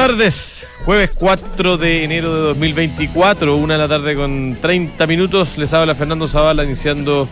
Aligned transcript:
Buenas 0.00 0.16
tardes, 0.16 0.66
jueves 0.86 1.10
4 1.14 1.76
de 1.76 2.04
enero 2.04 2.34
de 2.34 2.40
2024, 2.48 3.54
una 3.56 3.74
de 3.74 3.80
la 3.80 3.86
tarde 3.86 4.16
con 4.16 4.56
30 4.58 5.06
minutos. 5.06 5.58
Les 5.58 5.74
habla 5.74 5.94
Fernando 5.94 6.26
Zavala 6.26 6.64
iniciando 6.64 7.28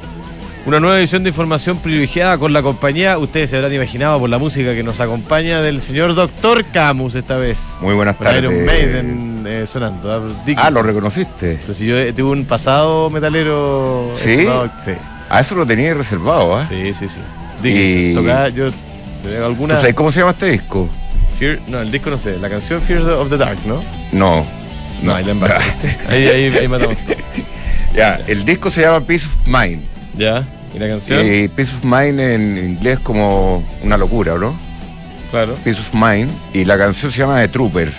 una 0.66 0.79
nueva 0.79 0.98
edición 0.98 1.23
de 1.23 1.30
información 1.30 1.79
privilegiada 1.79 2.37
con 2.37 2.52
la 2.52 2.60
compañía. 2.60 3.16
Ustedes 3.16 3.48
se 3.48 3.57
habrán 3.57 3.73
imaginado 3.73 4.19
por 4.19 4.29
la 4.29 4.37
música 4.37 4.74
que 4.74 4.83
nos 4.83 5.01
acompaña 5.01 5.62
del 5.62 5.80
señor 5.80 6.15
Doctor 6.15 6.62
Camus 6.66 7.15
esta 7.15 7.38
vez. 7.38 7.79
Muy 7.80 7.95
buenas 7.95 8.16
Con 8.16 8.27
tardes. 8.27 8.43
Iron 8.43 8.66
Maiden 8.66 9.45
eh, 9.46 9.65
sonando. 9.66 10.12
¿ah? 10.12 10.21
Ah, 10.59 10.71
lo 10.71 10.82
reconociste. 10.82 11.60
Pero 11.62 11.73
si 11.73 11.87
yo 11.87 11.96
eh, 11.96 12.12
tuve 12.12 12.32
un 12.32 12.45
pasado 12.45 13.09
metalero. 13.09 14.12
¿Sí? 14.15 14.46
sí, 14.85 14.93
A 15.30 15.41
eso 15.41 15.55
lo 15.55 15.65
tenía 15.65 15.95
reservado, 15.95 16.55
¿ah? 16.55 16.66
sí, 16.69 16.93
sí. 16.93 17.09
sí. 17.09 17.21
Dickinson. 17.62 18.01
Y- 18.02 18.15
Tocaba, 18.15 18.48
yo. 18.51 18.66
alguna. 19.43 19.77
¿Tú 19.77 19.80
sabes 19.80 19.95
cómo 19.95 20.12
se 20.12 20.21
llama 20.21 20.32
este 20.32 20.46
disco? 20.51 20.87
Fear- 21.38 21.60
no, 21.69 21.80
el 21.80 21.91
disco 21.91 22.10
no 22.10 22.19
sé. 22.19 22.38
La 22.38 22.48
canción 22.48 22.80
Fear 22.83 23.02
of 23.10 23.28
the 23.30 23.37
Dark, 23.37 23.59
¿no? 23.66 23.83
No. 24.12 24.46
No, 25.02 25.15
ahí 25.15 25.24
la 25.24 25.33
embarcaste. 25.33 25.96
ahí, 26.09 26.27
ahí, 26.27 26.57
ahí 26.57 26.68
matamos 26.68 26.96
todo. 27.07 27.16
Ya, 27.95 28.21
el 28.26 28.45
disco 28.45 28.71
se 28.71 28.82
llama 28.82 29.01
Peace 29.01 29.26
of 29.26 29.46
Mind. 29.46 29.82
¿Ya? 30.16 30.46
¿Y 30.74 30.79
la 30.79 30.88
canción? 30.88 31.24
Y 31.26 31.48
Peace 31.48 31.73
of 31.74 31.85
Mind 31.85 32.21
en 32.21 32.59
inglés 32.59 32.98
como 33.01 33.65
una 33.82 33.96
locura, 33.96 34.37
¿no? 34.37 34.54
Claro. 35.30 35.54
Peace 35.65 35.80
of 35.80 35.95
Mind. 35.95 36.30
Y 36.52 36.65
la 36.65 36.76
canción 36.76 37.10
se 37.13 37.18
llama 37.18 37.41
The 37.41 37.48
Trooper. 37.48 37.93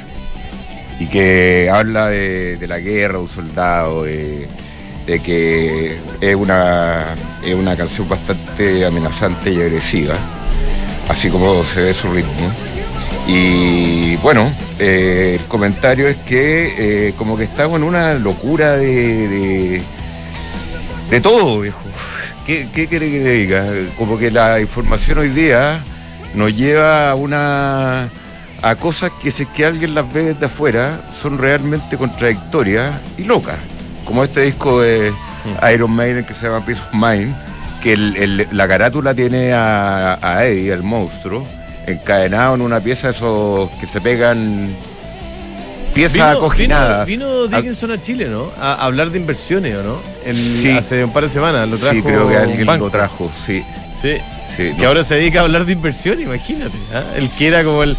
Y 0.99 1.07
que 1.07 1.69
habla 1.73 2.07
de, 2.09 2.57
de 2.57 2.67
la 2.67 2.79
guerra, 2.79 3.19
un 3.19 3.29
soldado, 3.29 4.03
de, 4.03 4.47
de 5.07 5.19
que 5.19 5.97
es 6.19 6.35
una, 6.35 7.15
es 7.43 7.55
una 7.55 7.75
canción 7.77 8.09
bastante 8.09 8.85
amenazante 8.85 9.49
y 9.51 9.61
agresiva, 9.61 10.15
así 11.07 11.29
como 11.29 11.63
se 11.63 11.81
ve 11.83 11.93
su 11.93 12.11
ritmo. 12.11 12.51
Y 13.31 14.15
bueno, 14.17 14.51
eh, 14.79 15.37
el 15.39 15.45
comentario 15.45 16.07
es 16.07 16.17
que 16.17 17.09
eh, 17.09 17.13
como 17.15 17.37
que 17.37 17.43
estamos 17.43 17.79
en 17.79 17.83
una 17.83 18.15
locura 18.15 18.75
de, 18.75 19.27
de, 19.27 19.81
de 21.11 21.21
todo, 21.21 21.59
viejo. 21.59 21.79
¿Qué, 22.47 22.67
¿Qué 22.73 22.87
quiere 22.87 23.11
que 23.11 23.19
le 23.23 23.31
diga? 23.33 23.63
Como 23.99 24.17
que 24.17 24.31
la 24.31 24.59
información 24.59 25.19
hoy 25.19 25.29
día 25.29 25.83
nos 26.33 26.55
lleva 26.57 27.11
a 27.11 27.15
una 27.15 28.09
a 28.63 28.75
cosas 28.75 29.11
que 29.21 29.29
si 29.29 29.43
es 29.43 29.49
que 29.49 29.63
alguien 29.63 29.93
las 29.93 30.11
ve 30.11 30.23
desde 30.33 30.47
afuera 30.47 30.99
son 31.21 31.37
realmente 31.37 31.95
contradictorias 31.95 32.95
y 33.15 33.25
locas. 33.25 33.59
Como 34.05 34.23
este 34.23 34.41
disco 34.41 34.81
de 34.81 35.13
Iron 35.71 35.91
Maiden 35.91 36.25
que 36.25 36.33
se 36.33 36.47
llama 36.47 36.65
Peace 36.65 36.81
of 36.81 36.93
Mind, 36.95 37.35
que 37.83 37.93
el- 37.93 38.17
el- 38.17 38.47
la 38.51 38.67
carátula 38.67 39.13
tiene 39.13 39.53
a, 39.53 40.17
a 40.19 40.45
Eddie, 40.45 40.73
el 40.73 40.81
monstruo, 40.81 41.47
encadenado 41.89 42.55
en 42.55 42.61
una 42.61 42.79
pieza 42.79 43.09
esos 43.09 43.69
que 43.79 43.85
se 43.87 43.99
pegan 44.01 44.75
piezas 45.93 46.37
acoginadas. 46.37 47.07
Vino, 47.07 47.43
vino 47.43 47.47
Dickinson 47.47 47.91
a 47.91 48.01
Chile, 48.01 48.27
¿no? 48.27 48.51
A, 48.59 48.85
hablar 48.85 49.09
de 49.11 49.19
inversiones, 49.19 49.75
¿o 49.77 49.83
no? 49.83 50.33
Sí. 50.33 50.71
Hace 50.71 51.03
un 51.03 51.11
par 51.11 51.23
de 51.23 51.29
semanas. 51.29 51.67
Lo 51.67 51.77
trajo 51.77 51.95
sí, 51.95 52.01
creo 52.01 52.27
que 52.27 52.37
alguien 52.37 52.65
banco. 52.65 52.85
lo 52.85 52.91
trajo, 52.91 53.31
sí. 53.45 53.63
Sí. 54.01 54.17
sí 54.55 54.71
Que 54.75 54.81
no. 54.83 54.87
ahora 54.89 55.03
se 55.03 55.15
dedica 55.15 55.39
a 55.41 55.43
hablar 55.43 55.65
de 55.65 55.73
inversión, 55.73 56.21
imagínate. 56.21 56.77
¿ah? 56.93 57.03
El 57.15 57.29
que 57.29 57.47
era 57.47 57.63
como 57.63 57.83
el. 57.83 57.95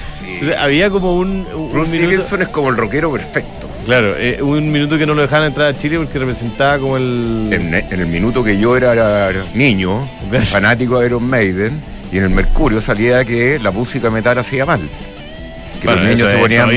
Había 0.59 0.91
como 0.91 1.17
un. 1.17 1.47
un 1.55 1.73
Bruce 1.73 1.91
minuto- 1.93 2.11
Dickinson 2.11 2.43
es 2.43 2.49
como 2.49 2.71
el 2.71 2.77
rockero 2.77 3.13
perfecto. 3.13 3.69
Claro, 3.85 4.15
eh, 4.17 4.41
un 4.43 4.71
minuto 4.71 4.99
que 4.99 5.07
no 5.07 5.15
lo 5.15 5.23
dejaban 5.23 5.49
entrar 5.49 5.69
a 5.69 5.77
Chile 5.77 5.97
porque 5.99 6.19
representaba 6.19 6.79
como 6.79 6.97
el. 6.97 7.49
En, 7.51 7.75
en 7.75 8.01
el 8.01 8.07
minuto 8.07 8.45
que 8.45 8.59
yo 8.59 8.77
era, 8.77 8.93
era 8.93 9.45
niño, 9.55 10.09
fanático 10.45 11.01
de 11.01 11.07
Iron 11.07 11.25
Maiden, 11.25 11.81
y 12.13 12.19
en 12.19 12.25
el 12.25 12.31
Mercurio 12.31 12.81
salía 12.81 13.25
que 13.25 13.59
la 13.59 13.71
música 13.71 14.11
metal 14.11 14.39
hacía 14.39 14.65
mal. 14.67 14.81
Que 15.81 15.87
Bueno, 15.87 16.03
los 16.03 16.11
niños 16.15 16.31
se 16.31 16.37
ponían 16.39 16.69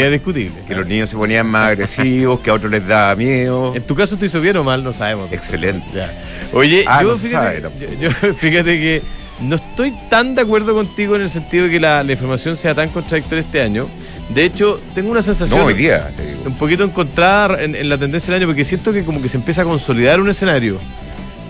que 0.67 0.75
los 0.75 0.87
niños 0.87 1.09
se 1.09 1.17
ponían 1.17 1.45
más 1.47 1.69
agresivos, 1.71 2.39
que 2.39 2.49
a 2.49 2.53
otros 2.53 2.71
les 2.71 2.87
daba 2.87 3.15
miedo. 3.15 3.73
En 3.75 3.83
tu 3.83 3.95
caso, 3.95 4.17
¿te 4.17 4.27
hizo 4.27 4.39
bien 4.39 4.55
o 4.57 4.63
mal? 4.63 4.83
No 4.83 4.93
sabemos. 4.93 5.31
Excelente. 5.33 5.85
Ya. 5.93 6.11
Oye, 6.53 6.85
Ah, 6.87 7.01
yo, 7.03 7.09
no 7.09 7.15
fíjate, 7.17 7.61
yo- 7.61 8.09
yo- 8.21 8.33
fíjate 8.39 8.79
que 8.79 9.01
no 9.41 9.55
estoy 9.55 9.93
tan 10.09 10.35
de 10.35 10.41
acuerdo 10.43 10.73
contigo 10.73 11.15
en 11.15 11.23
el 11.23 11.29
sentido 11.29 11.65
de 11.65 11.71
que 11.71 11.79
la, 11.79 12.03
la 12.03 12.11
información 12.13 12.55
sea 12.55 12.73
tan 12.75 12.89
contradictoria 12.89 13.41
este 13.41 13.61
año. 13.61 13.87
De 14.29 14.45
hecho, 14.45 14.79
tengo 14.95 15.11
una 15.11 15.21
sensación 15.21 15.59
No 15.59 15.65
hoy 15.65 15.73
día, 15.73 16.13
te 16.15 16.25
digo. 16.25 16.43
un 16.45 16.55
poquito 16.57 16.85
encontrada 16.85 17.61
en, 17.61 17.75
en 17.75 17.89
la 17.89 17.97
tendencia 17.97 18.31
del 18.33 18.41
año 18.43 18.47
porque 18.49 18.63
siento 18.63 18.93
que 18.93 19.03
como 19.03 19.21
que 19.21 19.27
se 19.27 19.35
empieza 19.35 19.63
a 19.63 19.65
consolidar 19.65 20.21
un 20.21 20.29
escenario. 20.29 20.79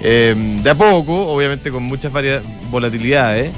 Eh, 0.01 0.33
de 0.63 0.69
a 0.69 0.73
poco, 0.75 1.27
obviamente 1.27 1.69
con 1.69 1.83
muchas 1.83 2.11
varia- 2.11 2.41
volatilidades, 2.72 3.51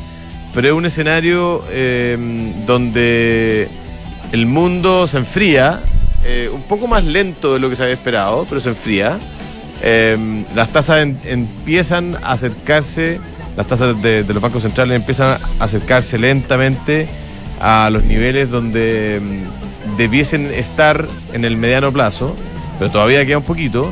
pero 0.55 0.69
es 0.69 0.73
un 0.73 0.85
escenario 0.85 1.63
eh, 1.69 2.17
donde 2.65 3.67
el 4.31 4.45
mundo 4.45 5.05
se 5.05 5.17
enfría, 5.17 5.81
eh, 6.23 6.49
un 6.51 6.63
poco 6.63 6.87
más 6.87 7.03
lento 7.03 7.53
de 7.53 7.59
lo 7.59 7.69
que 7.69 7.75
se 7.75 7.83
había 7.83 7.93
esperado, 7.93 8.45
pero 8.47 8.61
se 8.61 8.69
enfría. 8.69 9.19
Eh, 9.81 10.45
las 10.55 10.69
tasas 10.69 11.05
empiezan 11.25 12.15
a 12.23 12.31
acercarse, 12.31 13.19
las 13.57 13.67
tasas 13.67 14.01
de, 14.01 14.23
de 14.23 14.33
los 14.33 14.41
bancos 14.41 14.63
centrales 14.63 14.95
empiezan 14.95 15.37
a 15.59 15.63
acercarse 15.63 16.17
lentamente 16.17 17.07
a 17.59 17.89
los 17.91 18.03
niveles 18.05 18.49
donde 18.49 19.21
mm, 19.21 19.97
debiesen 19.97 20.53
estar 20.53 21.07
en 21.33 21.45
el 21.45 21.57
mediano 21.57 21.91
plazo, 21.91 22.35
pero 22.79 22.91
todavía 22.91 23.25
queda 23.25 23.39
un 23.39 23.43
poquito. 23.43 23.91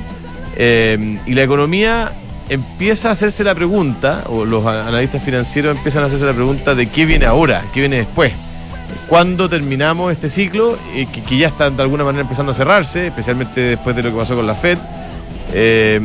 Eh, 0.55 1.19
y 1.25 1.33
la 1.33 1.43
economía 1.43 2.13
empieza 2.49 3.09
a 3.09 3.11
hacerse 3.13 3.43
la 3.43 3.55
pregunta, 3.55 4.23
o 4.27 4.45
los 4.45 4.65
analistas 4.65 5.23
financieros 5.23 5.75
empiezan 5.77 6.03
a 6.03 6.07
hacerse 6.07 6.25
la 6.25 6.33
pregunta 6.33 6.75
de 6.75 6.87
qué 6.87 7.05
viene 7.05 7.25
ahora, 7.25 7.63
qué 7.73 7.79
viene 7.79 7.97
después. 7.97 8.33
¿Cuándo 9.07 9.49
terminamos 9.49 10.11
este 10.11 10.29
ciclo? 10.29 10.77
eh, 10.95 11.07
que, 11.07 11.37
ya 11.37 11.47
está 11.47 11.69
de 11.69 11.81
alguna 11.81 12.03
manera 12.03 12.21
empezando 12.21 12.51
a 12.51 12.55
cerrarse, 12.55 13.07
especialmente 13.07 13.61
después 13.61 13.95
de 13.95 14.03
lo 14.03 14.11
que 14.11 14.17
pasó 14.17 14.35
con 14.35 14.47
la 14.47 14.55
Fed. 14.55 14.77
Eh, 15.53 15.99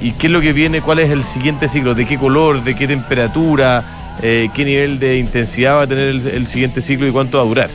¿Y 0.00 0.12
qué 0.12 0.28
es 0.28 0.32
lo 0.32 0.40
que 0.40 0.52
viene? 0.52 0.80
¿Cuál 0.80 1.00
es 1.00 1.10
el 1.10 1.24
siguiente 1.24 1.68
ciclo? 1.68 1.94
¿De 1.94 2.06
qué 2.06 2.18
color? 2.18 2.62
¿De 2.64 2.74
qué 2.74 2.86
temperatura? 2.86 3.84
Eh, 4.22 4.48
¿Qué 4.54 4.64
nivel 4.64 4.98
de 4.98 5.18
intensidad 5.18 5.76
va 5.76 5.82
a 5.82 5.86
tener 5.86 6.08
el, 6.08 6.46
siguiente 6.46 6.80
ciclo 6.80 7.06
y 7.06 7.12
cuánto 7.12 7.38
va 7.38 7.44
a 7.44 7.46
durar? 7.46 7.70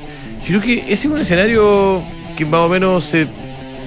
Creo 0.47 0.61
que 0.61 0.79
ese 0.91 0.93
es 0.93 1.05
un 1.05 1.19
escenario 1.19 2.01
que 2.37 2.45
más 2.45 2.61
o 2.61 2.69
menos 2.69 3.03
se, 3.03 3.27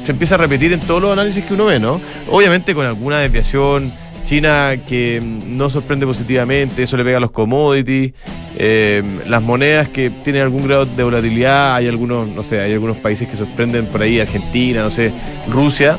se 0.04 0.12
empieza 0.12 0.34
a 0.34 0.38
repetir 0.38 0.72
en 0.72 0.80
todos 0.80 1.02
los 1.02 1.12
análisis 1.12 1.44
que 1.44 1.54
uno 1.54 1.64
ve, 1.66 1.80
¿no? 1.80 2.00
Obviamente 2.30 2.74
con 2.74 2.86
alguna 2.86 3.18
desviación. 3.20 3.90
China 4.24 4.74
que 4.86 5.20
no 5.20 5.68
sorprende 5.70 6.06
positivamente, 6.06 6.82
eso 6.82 6.96
le 6.96 7.04
pega 7.04 7.16
a 7.18 7.20
los 7.20 7.30
commodities. 7.30 8.12
Eh, 8.56 9.02
las 9.26 9.42
monedas 9.42 9.88
que 9.88 10.10
tienen 10.10 10.42
algún 10.42 10.66
grado 10.66 10.86
de 10.86 11.02
volatilidad, 11.02 11.74
hay 11.74 11.88
algunos, 11.88 12.28
no 12.28 12.42
sé, 12.42 12.60
hay 12.60 12.72
algunos 12.72 12.96
países 12.98 13.28
que 13.28 13.36
sorprenden 13.36 13.86
por 13.86 14.02
ahí, 14.02 14.20
Argentina, 14.20 14.82
no 14.82 14.90
sé, 14.90 15.12
Rusia. 15.48 15.98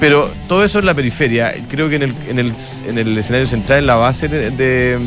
Pero 0.00 0.30
todo 0.46 0.62
eso 0.62 0.78
en 0.78 0.86
la 0.86 0.94
periferia. 0.94 1.52
Creo 1.68 1.88
que 1.88 1.96
en 1.96 2.02
el, 2.04 2.14
en 2.28 2.38
el, 2.38 2.52
en 2.86 2.98
el 2.98 3.18
escenario 3.18 3.46
central, 3.46 3.80
en 3.80 3.86
la 3.88 3.96
base 3.96 4.28
de- 4.28 4.50
de- 4.52 4.98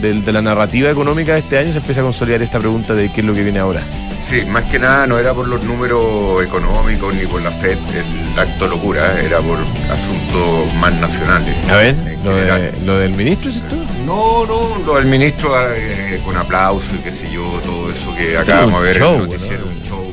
de 0.00 0.32
la 0.32 0.40
narrativa 0.40 0.88
económica 0.90 1.32
de 1.32 1.40
este 1.40 1.58
año, 1.58 1.72
se 1.72 1.78
empieza 1.78 2.02
a 2.02 2.04
consolidar 2.04 2.40
esta 2.40 2.60
pregunta 2.60 2.94
de 2.94 3.10
qué 3.12 3.20
es 3.20 3.26
lo 3.26 3.34
que 3.34 3.42
viene 3.42 3.58
ahora. 3.58 3.82
Sí, 4.28 4.42
más 4.50 4.64
que 4.64 4.78
nada 4.78 5.06
no 5.06 5.18
era 5.18 5.32
por 5.32 5.48
los 5.48 5.64
números 5.64 6.42
económicos 6.44 7.14
ni 7.14 7.26
por 7.26 7.40
la 7.40 7.50
FED 7.50 7.78
el 7.94 8.38
acto 8.38 8.66
locura, 8.68 9.18
era 9.22 9.38
por 9.40 9.58
asuntos 9.90 10.74
más 10.78 10.92
nacionales. 11.00 11.56
A 11.70 11.76
ver, 11.76 11.96
lo, 12.22 12.34
de- 12.34 12.40
general. 12.40 12.74
lo 12.84 12.98
del 12.98 13.12
ministro, 13.12 13.50
¿es 13.50 13.56
esto? 13.56 13.74
No, 14.04 14.44
no, 14.44 14.78
lo 14.84 14.96
del 14.96 15.06
ministro 15.06 15.54
eh, 15.74 16.20
con 16.26 16.36
aplauso 16.36 16.84
y 16.94 16.98
qué 16.98 17.10
sé 17.10 17.30
yo, 17.32 17.58
todo 17.64 17.90
eso 17.90 18.14
que 18.16 18.36
acabamos 18.36 18.82
de 18.82 18.86
ver 18.88 18.96
show, 18.98 19.14
en 19.14 19.20
el 19.22 19.28
noticiero, 19.30 19.64
¿no? 19.64 19.70
un 19.70 19.82
show 19.88 20.12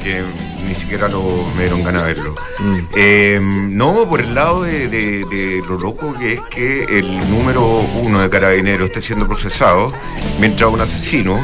que 0.00 0.22
ni 0.68 0.74
siquiera 0.76 1.08
lo, 1.08 1.44
me 1.56 1.62
dieron 1.64 1.82
ganas 1.82 2.06
de 2.06 2.14
verlo. 2.14 2.34
Mm. 2.60 2.78
Eh, 2.94 3.40
no, 3.42 4.08
por 4.08 4.20
el 4.20 4.32
lado 4.32 4.62
de, 4.62 4.86
de- 4.86 5.24
de 5.24 5.62
lo 5.68 5.76
loco 5.76 6.14
que 6.16 6.34
es 6.34 6.40
que 6.42 6.84
el 7.00 7.30
número 7.30 7.80
uno 8.04 8.20
de 8.20 8.30
carabineros 8.30 8.90
esté 8.90 9.02
siendo 9.02 9.26
procesado, 9.26 9.86
mientras 10.38 10.70
un 10.70 10.80
asesino 10.80 11.36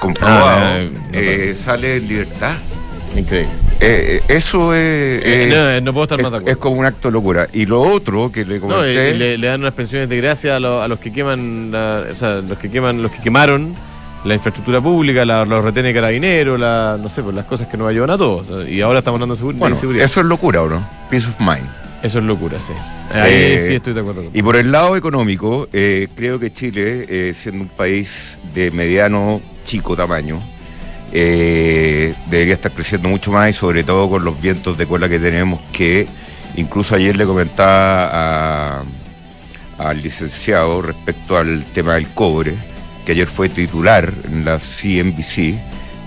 comprobado 0.00 0.48
Ah, 0.48 0.78
no, 0.84 0.90
no, 0.90 0.98
eh, 1.18 1.54
sale 1.54 1.96
en 1.96 2.08
libertad. 2.08 2.56
Increíble. 3.16 3.50
Eh, 3.80 4.20
eh, 4.28 4.34
eso 4.36 4.74
es, 4.74 4.80
Eh, 4.80 5.20
eh, 5.24 5.80
no, 5.80 5.80
no 5.86 5.92
puedo 5.92 6.04
estar 6.04 6.18
es, 6.18 6.22
más 6.22 6.32
de 6.32 6.38
acuerdo. 6.38 6.52
es 6.52 6.56
como 6.58 6.80
un 6.80 6.86
acto 6.86 7.08
de 7.08 7.12
locura. 7.12 7.46
Y 7.52 7.64
lo 7.66 7.80
otro 7.80 8.30
que 8.30 8.44
le 8.44 8.58
No, 8.58 8.66
y- 8.66 8.68
comenté. 8.68 9.10
y 9.10 9.14
le, 9.18 9.38
le 9.38 9.46
dan 9.46 9.60
unas 9.60 9.74
pensiones 9.74 10.08
de 10.08 10.16
gracia 10.18 10.56
a, 10.56 10.60
lo- 10.60 10.82
a 10.82 10.88
los 10.88 10.98
que 10.98 11.12
queman, 11.12 11.70
la- 11.70 12.04
o 12.10 12.14
sea, 12.14 12.40
los 12.46 12.58
que 12.58 12.70
queman, 12.70 13.02
los 13.02 13.10
que 13.12 13.22
quemaron 13.22 13.74
la 14.24 14.34
infraestructura 14.34 14.80
pública, 14.80 15.24
la- 15.24 15.44
los 15.44 15.64
retenes 15.64 15.94
carabineros, 15.94 16.58
la, 16.60 16.98
no 17.00 17.08
sé, 17.08 17.22
pues 17.22 17.34
las 17.34 17.44
cosas 17.46 17.68
que 17.68 17.76
nos 17.76 17.88
ayudan 17.88 18.10
a 18.10 18.18
todos. 18.18 18.68
Y 18.68 18.80
ahora 18.82 18.98
estamos 18.98 19.16
hablando 19.22 19.34
de, 19.34 19.52
bueno, 19.58 19.74
seguridad. 19.76 20.04
eso 20.04 20.20
es 20.20 20.26
locura, 20.26 20.62
¿o 20.62 20.68
no? 20.68 20.86
Peace 21.08 21.26
of 21.28 21.38
mind. 21.40 21.66
Eso 22.02 22.18
es 22.18 22.24
locura, 22.26 22.60
sí. 22.60 22.72
Ahí 23.12 23.58
sí 23.58 23.74
estoy 23.74 23.92
de 23.92 24.00
acuerdo. 24.00 24.22
contigo. 24.22 24.38
Y 24.38 24.42
por 24.42 24.54
el 24.56 24.70
lado 24.70 24.96
económico, 24.96 25.68
creo 25.70 26.38
que 26.38 26.52
Chile, 26.52 27.32
siendo 27.34 27.62
un 27.62 27.68
país 27.68 28.38
de 28.54 28.70
mediano, 28.70 29.40
chico 29.68 29.94
tamaño, 29.94 30.40
eh, 31.12 32.14
debería 32.30 32.54
estar 32.54 32.72
creciendo 32.72 33.08
mucho 33.08 33.30
más 33.32 33.50
y 33.50 33.52
sobre 33.52 33.84
todo 33.84 34.08
con 34.08 34.24
los 34.24 34.40
vientos 34.40 34.76
de 34.78 34.86
cola 34.86 35.08
que 35.08 35.18
tenemos 35.18 35.60
que 35.72 36.06
incluso 36.56 36.94
ayer 36.94 37.16
le 37.16 37.24
comentaba 37.26 38.10
a- 38.80 38.84
al 39.78 40.02
licenciado 40.02 40.82
respecto 40.82 41.36
al 41.36 41.64
tema 41.66 41.94
del 41.94 42.08
cobre, 42.08 42.54
que 43.06 43.12
ayer 43.12 43.28
fue 43.28 43.48
titular 43.48 44.12
en 44.24 44.44
la 44.44 44.58
CNBC, 44.58 45.58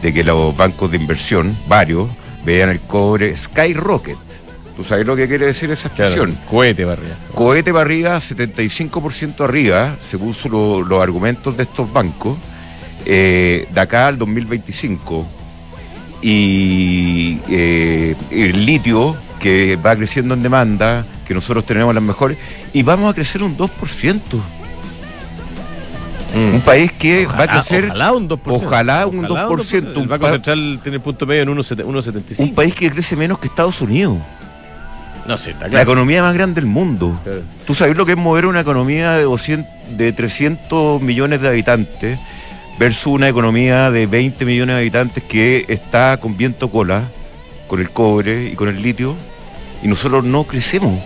de 0.01 0.13
que 0.13 0.23
los 0.23 0.55
bancos 0.57 0.91
de 0.91 0.97
inversión, 0.97 1.55
varios, 1.67 2.09
vean 2.43 2.69
el 2.69 2.79
cobre 2.81 3.37
skyrocket. 3.37 4.17
¿Tú 4.75 4.83
sabes 4.83 5.05
lo 5.05 5.15
que 5.15 5.27
quiere 5.27 5.45
decir 5.45 5.69
esa 5.71 5.87
expresión? 5.89 6.37
cohete 6.49 6.83
para 6.83 6.93
arriba. 7.01 7.15
Cohete 7.35 7.71
para 7.71 7.83
arriba, 7.85 8.19
75% 8.19 9.43
arriba, 9.45 9.95
según 10.09 10.35
los 10.89 11.01
argumentos 11.03 11.55
de 11.55 11.63
estos 11.63 11.91
bancos, 11.93 12.37
eh, 13.05 13.67
de 13.71 13.79
acá 13.79 14.07
al 14.07 14.17
2025. 14.17 15.27
Y 16.21 17.39
eh, 17.49 18.15
el 18.29 18.65
litio, 18.65 19.15
que 19.39 19.75
va 19.75 19.95
creciendo 19.95 20.33
en 20.33 20.43
demanda, 20.43 21.05
que 21.25 21.33
nosotros 21.33 21.65
tenemos 21.65 21.93
las 21.95 22.03
mejores, 22.03 22.37
y 22.73 22.83
vamos 22.83 23.11
a 23.11 23.15
crecer 23.15 23.41
un 23.41 23.57
2%. 23.57 23.69
Mm. 26.33 26.55
Un 26.55 26.61
país 26.61 26.91
que 26.93 27.25
va 27.25 27.43
a 27.43 27.47
crecer. 27.47 27.85
Ojalá 27.85 28.11
un 28.13 28.29
2%. 28.29 28.39
Ojalá 28.45 29.07
un 29.07 29.25
2%. 29.25 29.95
Un, 29.95 30.03
el 30.03 30.07
Banco 30.07 30.29
Central 30.29 30.79
tiene 30.81 30.97
el 30.97 31.01
punto 31.01 31.25
medio 31.25 31.41
en 31.41 31.49
1,75. 31.49 32.39
Un 32.39 32.53
país 32.53 32.73
que 32.73 32.89
crece 32.89 33.15
menos 33.15 33.39
que 33.39 33.47
Estados 33.47 33.81
Unidos. 33.81 34.17
No 35.27 35.37
sé, 35.37 35.51
está 35.51 35.65
claro. 35.65 35.75
La 35.75 35.81
economía 35.81 36.21
más 36.21 36.33
grande 36.33 36.61
del 36.61 36.69
mundo. 36.69 37.19
¿Tú 37.65 37.75
sabes 37.75 37.95
lo 37.95 38.05
que 38.05 38.13
es 38.13 38.17
mover 38.17 38.45
una 38.45 38.61
economía 38.61 39.11
de, 39.11 39.23
200, 39.23 39.97
de 39.97 40.13
300 40.13 41.01
millones 41.01 41.41
de 41.41 41.47
habitantes 41.47 42.19
versus 42.79 43.07
una 43.07 43.29
economía 43.29 43.91
de 43.91 44.07
20 44.07 44.45
millones 44.45 44.75
de 44.75 44.81
habitantes 44.81 45.23
que 45.23 45.65
está 45.67 46.17
con 46.19 46.37
viento 46.37 46.69
cola, 46.69 47.03
con 47.67 47.79
el 47.79 47.89
cobre 47.89 48.45
y 48.45 48.55
con 48.55 48.67
el 48.67 48.81
litio, 48.81 49.15
y 49.83 49.87
nosotros 49.87 50.23
no 50.23 50.43
crecemos? 50.43 50.99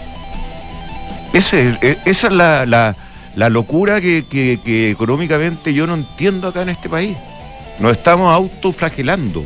Ese, 1.34 1.78
e, 1.82 1.98
esa 2.06 2.28
es 2.28 2.34
la 2.34 2.96
la 3.36 3.50
locura 3.50 4.02
que, 4.02 4.90
económicamente 4.92 5.74
yo 5.74 5.86
no 5.86 5.94
entiendo 5.94 6.48
acá 6.48 6.62
en 6.62 6.70
este 6.70 6.90
país. 6.90 7.18
Nos 7.80 7.92
estamos 7.92 8.34
autoflagelando. 8.34 9.46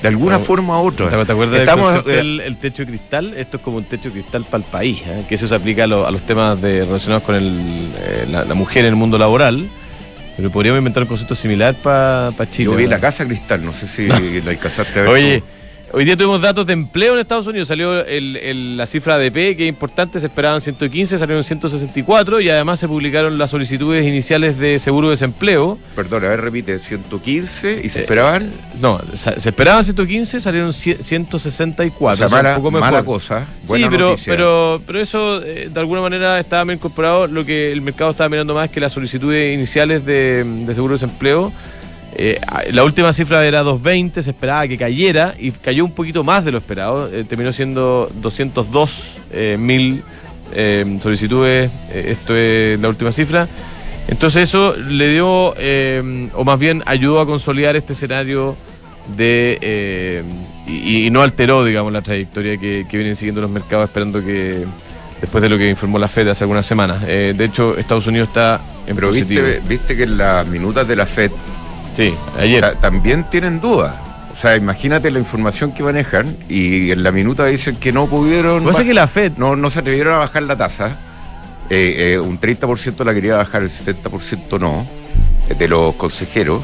De 0.00 0.08
alguna 0.08 0.40
forma 0.40 0.80
u 0.80 0.88
otra. 0.88 1.08
¿Te, 1.08 1.32
acuerdas 1.32 1.60
Estamos, 1.60 2.04
del 2.04 2.40
el 2.40 2.56
techo 2.56 2.82
de 2.82 2.88
cristal? 2.88 3.34
Esto 3.36 3.58
es 3.58 3.62
como 3.62 3.76
un 3.76 3.84
techo 3.84 4.08
de 4.08 4.14
cristal 4.20 4.44
para 4.44 4.64
el 4.64 4.70
país, 4.70 5.00
¿eh? 5.06 5.24
que 5.28 5.36
eso 5.36 5.46
se 5.46 5.54
aplica 5.54 5.84
a, 5.84 5.86
los 5.86 6.22
temas 6.22 6.60
de, 6.60 6.84
relacionados 6.84 7.22
con 7.22 7.36
eh, 7.38 8.26
la, 8.28 8.54
mujer 8.54 8.84
en 8.84 8.90
el 8.90 8.96
mundo 8.96 9.16
laboral. 9.16 9.68
Pero 10.36 10.50
podríamos 10.50 10.78
inventar 10.78 11.02
un 11.02 11.08
concepto 11.08 11.34
similar 11.34 11.74
para 11.74 12.32
Chile. 12.50 12.70
Yo 12.70 12.76
vi 12.76 12.86
la 12.86 12.98
casa 12.98 13.24
cristal, 13.26 13.64
no 13.64 13.72
sé 13.72 13.86
si 13.86 14.06
la 14.42 14.50
alcanzaste 14.50 15.00
a 15.00 15.02
ver. 15.02 15.10
Oye, 15.10 15.42
Hoy 15.94 16.06
día 16.06 16.16
tuvimos 16.16 16.40
datos 16.40 16.64
de 16.64 16.72
empleo 16.72 17.12
en 17.12 17.20
Estados 17.20 17.46
Unidos. 17.46 17.68
Salió 17.68 18.02
la 18.02 18.86
cifra 18.86 19.18
de 19.18 19.26
ADP, 19.26 19.56
que 19.58 19.64
es 19.64 19.68
importante, 19.68 20.18
se 20.20 20.26
esperaban 20.26 20.58
115, 20.58 21.18
salieron 21.18 21.44
164 21.44 22.40
y 22.40 22.48
además 22.48 22.80
se 22.80 22.88
publicaron 22.88 23.36
las 23.36 23.50
solicitudes 23.50 24.06
iniciales 24.06 24.56
de 24.56 24.78
seguro 24.78 25.08
de 25.08 25.12
desempleo. 25.12 25.78
Perdón, 25.94 26.24
a 26.24 26.28
ver, 26.28 26.40
repite, 26.40 26.78
115 26.78 27.82
y 27.84 27.90
se 27.90 28.00
esperaban. 28.00 28.50
no, 28.80 29.02
se 29.12 29.50
esperaban 29.50 29.84
115, 29.84 30.40
salieron 30.40 30.72
164. 30.72 32.26
O 32.26 32.28
sea, 32.28 32.42
mala, 32.42 32.58
mala 32.58 33.04
cosa. 33.04 33.46
sí, 33.62 33.84
pero, 33.90 34.16
pero, 34.24 34.80
pero 34.86 34.98
eso 34.98 35.42
eh, 35.42 35.68
de 35.70 35.78
alguna 35.80 36.00
manera 36.00 36.40
estaba 36.40 36.64
bien 36.64 36.78
incorporado. 36.78 37.26
Lo 37.26 37.44
que 37.44 37.70
el 37.70 37.82
mercado 37.82 38.12
estaba 38.12 38.30
mirando 38.30 38.54
más 38.54 38.70
que 38.70 38.80
las 38.80 38.92
solicitudes 38.92 39.52
iniciales 39.52 40.06
de, 40.06 40.42
de 40.42 40.74
seguro 40.74 40.96
de 40.96 41.04
desempleo 41.04 41.52
eh, 42.14 42.38
la 42.72 42.84
última 42.84 43.12
cifra 43.12 43.46
era 43.46 43.62
220, 43.62 44.22
se 44.22 44.30
esperaba 44.30 44.68
que 44.68 44.76
cayera 44.76 45.34
y 45.38 45.50
cayó 45.50 45.84
un 45.84 45.92
poquito 45.92 46.24
más 46.24 46.44
de 46.44 46.52
lo 46.52 46.58
esperado. 46.58 47.12
Eh, 47.12 47.24
terminó 47.24 47.52
siendo 47.52 48.10
202 48.20 49.18
eh, 49.32 49.56
mil 49.58 50.02
solicitudes, 51.00 51.70
esto 51.94 52.36
es 52.36 52.78
la 52.78 52.88
última 52.90 53.10
cifra. 53.10 53.48
Entonces 54.08 54.42
eso 54.42 54.76
le 54.76 55.08
dio, 55.08 55.54
o 56.34 56.44
más 56.44 56.58
bien 56.58 56.82
ayudó 56.84 57.20
a 57.20 57.26
consolidar 57.26 57.74
este 57.74 57.94
escenario 57.94 58.54
de 59.16 60.22
y, 60.66 61.08
no 61.08 61.22
alteró, 61.22 61.64
digamos, 61.64 61.90
la 61.90 62.02
trayectoria 62.02 62.58
que, 62.58 62.84
vienen 62.92 63.16
siguiendo 63.16 63.40
los 63.40 63.50
mercados 63.50 63.86
esperando 63.86 64.22
que 64.22 64.66
después 65.22 65.40
de 65.40 65.48
lo 65.48 65.56
que 65.56 65.70
informó 65.70 65.98
la 65.98 66.08
Fed 66.08 66.28
hace 66.28 66.44
algunas 66.44 66.66
semanas. 66.66 67.00
de 67.06 67.42
hecho, 67.42 67.78
Estados 67.78 68.06
Unidos 68.06 68.28
está 68.28 68.60
en 68.86 68.94
Pero 68.94 69.10
Viste, 69.10 69.62
viste 69.66 69.96
que 69.96 70.02
en 70.02 70.18
las 70.18 70.46
minutas 70.46 70.86
de 70.86 70.96
la 70.96 71.06
Fed 71.06 71.30
Sí, 71.94 72.14
ayer. 72.38 72.76
también 72.80 73.24
tienen 73.30 73.60
dudas. 73.60 73.94
O 74.32 74.36
sea, 74.36 74.56
imagínate 74.56 75.10
la 75.10 75.18
información 75.18 75.72
que 75.72 75.82
manejan 75.82 76.36
y 76.48 76.90
en 76.90 77.02
la 77.02 77.12
minuta 77.12 77.44
dicen 77.46 77.76
que 77.76 77.92
no 77.92 78.06
pudieron. 78.06 78.64
Pasa 78.64 78.84
que 78.84 78.94
la 78.94 79.06
Fed. 79.06 79.32
No, 79.36 79.56
no 79.56 79.70
se 79.70 79.80
atrevieron 79.80 80.14
a 80.14 80.18
bajar 80.18 80.42
la 80.44 80.56
tasa. 80.56 80.96
Eh, 81.70 82.14
eh, 82.14 82.18
un 82.18 82.40
30% 82.40 83.04
la 83.04 83.14
quería 83.14 83.36
bajar, 83.36 83.62
el 83.62 83.70
70% 83.70 84.58
no, 84.58 84.86
de 85.56 85.68
los 85.68 85.94
consejeros. 85.94 86.62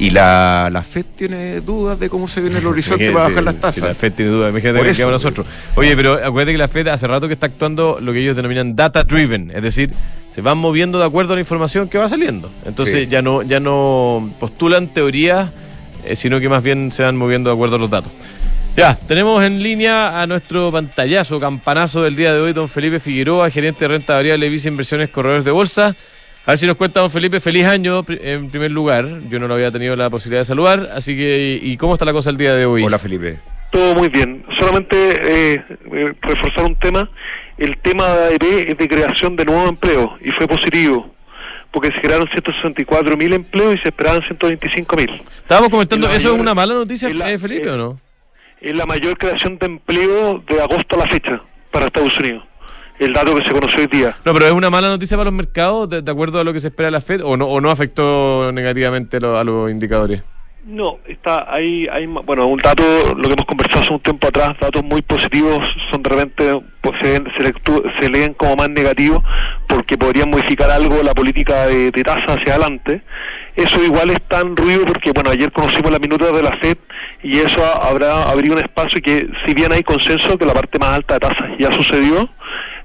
Y 0.00 0.08
la, 0.08 0.70
la 0.72 0.82
FED 0.82 1.04
tiene 1.14 1.60
dudas 1.60 2.00
de 2.00 2.08
cómo 2.08 2.26
se 2.26 2.40
viene 2.40 2.58
el 2.58 2.66
horizonte 2.66 3.12
para 3.12 3.28
bajar 3.28 3.44
las 3.44 3.56
tasas. 3.56 3.84
la 3.84 3.94
FED 3.94 4.12
tiene 4.14 4.32
dudas, 4.32 4.50
imagínate 4.50 4.92
que 4.92 5.04
nosotros. 5.04 5.46
Oye, 5.76 5.94
pero 5.94 6.14
acuérdate 6.14 6.52
que 6.52 6.58
la 6.58 6.68
FED 6.68 6.88
hace 6.88 7.06
rato 7.06 7.28
que 7.28 7.34
está 7.34 7.46
actuando 7.46 7.98
lo 8.00 8.10
que 8.14 8.20
ellos 8.20 8.34
denominan 8.34 8.74
data 8.74 9.04
driven, 9.04 9.52
es 9.54 9.62
decir, 9.62 9.92
se 10.30 10.40
van 10.40 10.56
moviendo 10.56 10.98
de 10.98 11.04
acuerdo 11.04 11.34
a 11.34 11.36
la 11.36 11.40
información 11.40 11.86
que 11.90 11.98
va 11.98 12.08
saliendo. 12.08 12.50
Entonces 12.64 13.10
ya 13.10 13.20
no 13.20 13.42
ya 13.42 13.60
no 13.60 14.32
postulan 14.40 14.88
teorías, 14.88 15.50
eh, 16.06 16.16
sino 16.16 16.40
que 16.40 16.48
más 16.48 16.62
bien 16.62 16.90
se 16.90 17.02
van 17.02 17.18
moviendo 17.18 17.50
de 17.50 17.54
acuerdo 17.54 17.76
a 17.76 17.78
los 17.78 17.90
datos. 17.90 18.10
Ya, 18.78 18.94
tenemos 19.06 19.44
en 19.44 19.62
línea 19.62 20.22
a 20.22 20.26
nuestro 20.26 20.72
pantallazo, 20.72 21.38
campanazo 21.38 22.04
del 22.04 22.16
día 22.16 22.32
de 22.32 22.40
hoy, 22.40 22.54
don 22.54 22.70
Felipe 22.70 23.00
Figueroa, 23.00 23.50
gerente 23.50 23.80
de 23.80 23.88
renta 23.88 24.14
variable, 24.14 24.48
vice 24.48 24.68
inversiones, 24.68 25.10
corredores 25.10 25.44
de 25.44 25.50
bolsa. 25.50 25.94
A 26.46 26.52
ver 26.52 26.58
si 26.58 26.66
nos 26.66 26.76
cuenta, 26.76 27.00
don 27.00 27.10
Felipe, 27.10 27.38
feliz 27.38 27.66
año 27.66 28.02
en 28.08 28.48
primer 28.48 28.70
lugar. 28.70 29.06
Yo 29.28 29.38
no 29.38 29.46
lo 29.46 29.54
había 29.54 29.70
tenido 29.70 29.94
la 29.94 30.08
posibilidad 30.08 30.40
de 30.40 30.46
saludar, 30.46 30.88
así 30.94 31.14
que, 31.14 31.60
¿y 31.62 31.76
cómo 31.76 31.92
está 31.92 32.06
la 32.06 32.12
cosa 32.12 32.30
el 32.30 32.38
día 32.38 32.54
de 32.54 32.64
hoy? 32.64 32.82
Hola, 32.82 32.98
Felipe. 32.98 33.38
Todo 33.70 33.94
muy 33.94 34.08
bien. 34.08 34.44
Solamente 34.58 34.96
eh, 34.96 35.64
eh, 35.92 36.14
reforzar 36.22 36.64
un 36.64 36.76
tema. 36.76 37.10
El 37.58 37.76
tema 37.78 38.08
de 38.08 38.28
AEP 38.32 38.70
es 38.70 38.78
de 38.78 38.88
creación 38.88 39.36
de 39.36 39.44
nuevos 39.44 39.68
empleos 39.68 40.10
y 40.22 40.30
fue 40.30 40.48
positivo 40.48 41.14
porque 41.70 41.92
se 41.92 42.00
crearon 42.00 42.26
164 42.28 43.16
mil 43.16 43.32
empleos 43.32 43.76
y 43.76 43.78
se 43.78 43.88
esperaban 43.90 44.22
125 44.22 44.96
mil. 44.96 45.22
Estábamos 45.36 45.68
comentando, 45.68 46.10
¿eso 46.10 46.34
es 46.34 46.40
una 46.40 46.54
mala 46.54 46.74
noticia, 46.74 47.08
eh, 47.08 47.38
Felipe, 47.38 47.70
o 47.70 47.76
no? 47.76 48.00
Es 48.60 48.74
la 48.74 48.86
mayor 48.86 49.16
creación 49.18 49.58
de 49.58 49.66
empleo 49.66 50.42
de 50.48 50.60
agosto 50.60 50.96
a 50.96 50.98
la 50.98 51.06
fecha 51.06 51.42
para 51.70 51.86
Estados 51.86 52.18
Unidos 52.18 52.49
el 53.00 53.12
dato 53.12 53.34
que 53.34 53.44
se 53.44 53.50
conoció 53.50 53.80
hoy 53.80 53.86
día. 53.86 54.16
No, 54.24 54.32
pero 54.32 54.46
es 54.46 54.52
una 54.52 54.70
mala 54.70 54.88
noticia 54.88 55.16
para 55.16 55.30
los 55.30 55.34
mercados, 55.34 55.88
de, 55.88 56.10
acuerdo 56.10 56.38
a 56.38 56.44
lo 56.44 56.52
que 56.52 56.60
se 56.60 56.68
espera 56.68 56.90
la 56.90 57.00
Fed, 57.00 57.22
o 57.24 57.36
no, 57.36 57.46
o 57.46 57.60
no 57.60 57.70
afectó 57.70 58.52
negativamente 58.52 59.16
a 59.16 59.44
los 59.44 59.70
indicadores. 59.70 60.22
No, 60.62 60.98
está 61.06 61.52
ahí, 61.52 61.88
hay, 61.90 62.04
bueno, 62.04 62.46
un 62.46 62.58
dato, 62.58 62.82
lo 63.16 63.22
que 63.22 63.32
hemos 63.32 63.46
conversado 63.46 63.82
hace 63.82 63.92
un 63.94 64.00
tiempo 64.00 64.26
atrás, 64.28 64.54
datos 64.60 64.84
muy 64.84 65.00
positivos, 65.00 65.66
son 65.90 66.02
de 66.02 66.10
repente, 66.10 66.60
pues, 66.82 66.96
se, 67.00 67.54
se, 67.98 68.10
leen 68.10 68.34
como 68.34 68.56
más 68.56 68.68
negativos 68.68 69.22
porque 69.66 69.96
podrían 69.96 70.28
modificar 70.28 70.70
algo 70.70 71.02
la 71.02 71.14
política 71.14 71.66
de, 71.66 71.90
de 71.90 72.02
tasa 72.02 72.34
hacia 72.34 72.56
adelante. 72.56 73.00
Eso 73.56 73.82
igual 73.82 74.10
está 74.10 74.40
en 74.40 74.54
ruido 74.54 74.84
porque, 74.84 75.12
bueno, 75.12 75.30
ayer 75.30 75.50
conocimos 75.50 75.90
la 75.90 75.98
minuta 75.98 76.30
de 76.30 76.42
la 76.42 76.52
FED 76.52 76.76
y 77.22 77.38
eso 77.38 77.64
habrá 77.64 78.24
abrir 78.24 78.52
un 78.52 78.58
espacio 78.58 79.00
que, 79.00 79.30
si 79.46 79.54
bien 79.54 79.72
hay 79.72 79.82
consenso 79.82 80.36
que 80.36 80.44
la 80.44 80.52
parte 80.52 80.78
más 80.78 80.90
alta 80.90 81.14
de 81.14 81.20
tasas 81.20 81.50
ya 81.58 81.72
sucedió, 81.72 82.28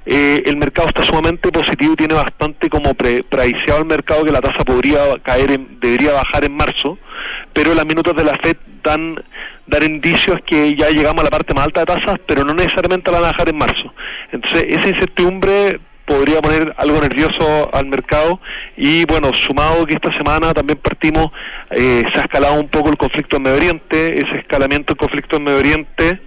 eh, 0.05 0.43
el 0.45 0.57
mercado 0.57 0.87
está 0.87 1.03
sumamente 1.03 1.51
positivo 1.51 1.93
y 1.93 1.95
tiene 1.95 2.13
bastante 2.13 2.69
como 2.69 2.93
pre 2.93 3.23
preiciado 3.23 3.79
el 3.79 3.85
mercado 3.85 4.23
que 4.23 4.31
la 4.31 4.41
tasa 4.41 4.63
podría 4.63 4.99
caer, 5.23 5.51
en, 5.51 5.79
debería 5.79 6.13
bajar 6.13 6.45
en 6.45 6.55
marzo, 6.55 6.97
pero 7.53 7.73
las 7.73 7.85
minutos 7.85 8.15
de 8.15 8.23
la 8.23 8.35
FED 8.35 8.57
dan, 8.83 9.15
dan 9.65 9.83
indicios 9.83 10.41
que 10.45 10.75
ya 10.75 10.89
llegamos 10.89 11.21
a 11.21 11.25
la 11.25 11.29
parte 11.31 11.53
más 11.55 11.65
alta 11.65 11.79
de 11.79 11.85
tasas, 11.87 12.19
pero 12.27 12.45
no 12.45 12.53
necesariamente 12.53 13.11
la 13.11 13.19
van 13.19 13.29
a 13.29 13.31
bajar 13.31 13.49
en 13.49 13.57
marzo. 13.57 13.93
Entonces, 14.31 14.65
esa 14.67 14.89
incertidumbre 14.89 15.79
podría 16.05 16.39
poner 16.39 16.71
algo 16.77 17.01
nervioso 17.01 17.69
al 17.73 17.87
mercado 17.87 18.39
y 18.77 19.05
bueno, 19.05 19.33
sumado 19.33 19.87
que 19.87 19.95
esta 19.95 20.13
semana 20.13 20.53
también 20.53 20.77
partimos, 20.77 21.31
eh, 21.71 22.03
se 22.13 22.19
ha 22.19 22.23
escalado 22.23 22.59
un 22.59 22.67
poco 22.67 22.89
el 22.89 22.97
conflicto 22.97 23.37
en 23.37 23.41
Medio 23.41 23.57
Oriente, 23.57 24.21
ese 24.21 24.37
escalamiento 24.37 24.93
del 24.93 24.97
conflicto 24.97 25.37
en 25.37 25.43
Medio 25.45 25.57
Oriente 25.57 26.19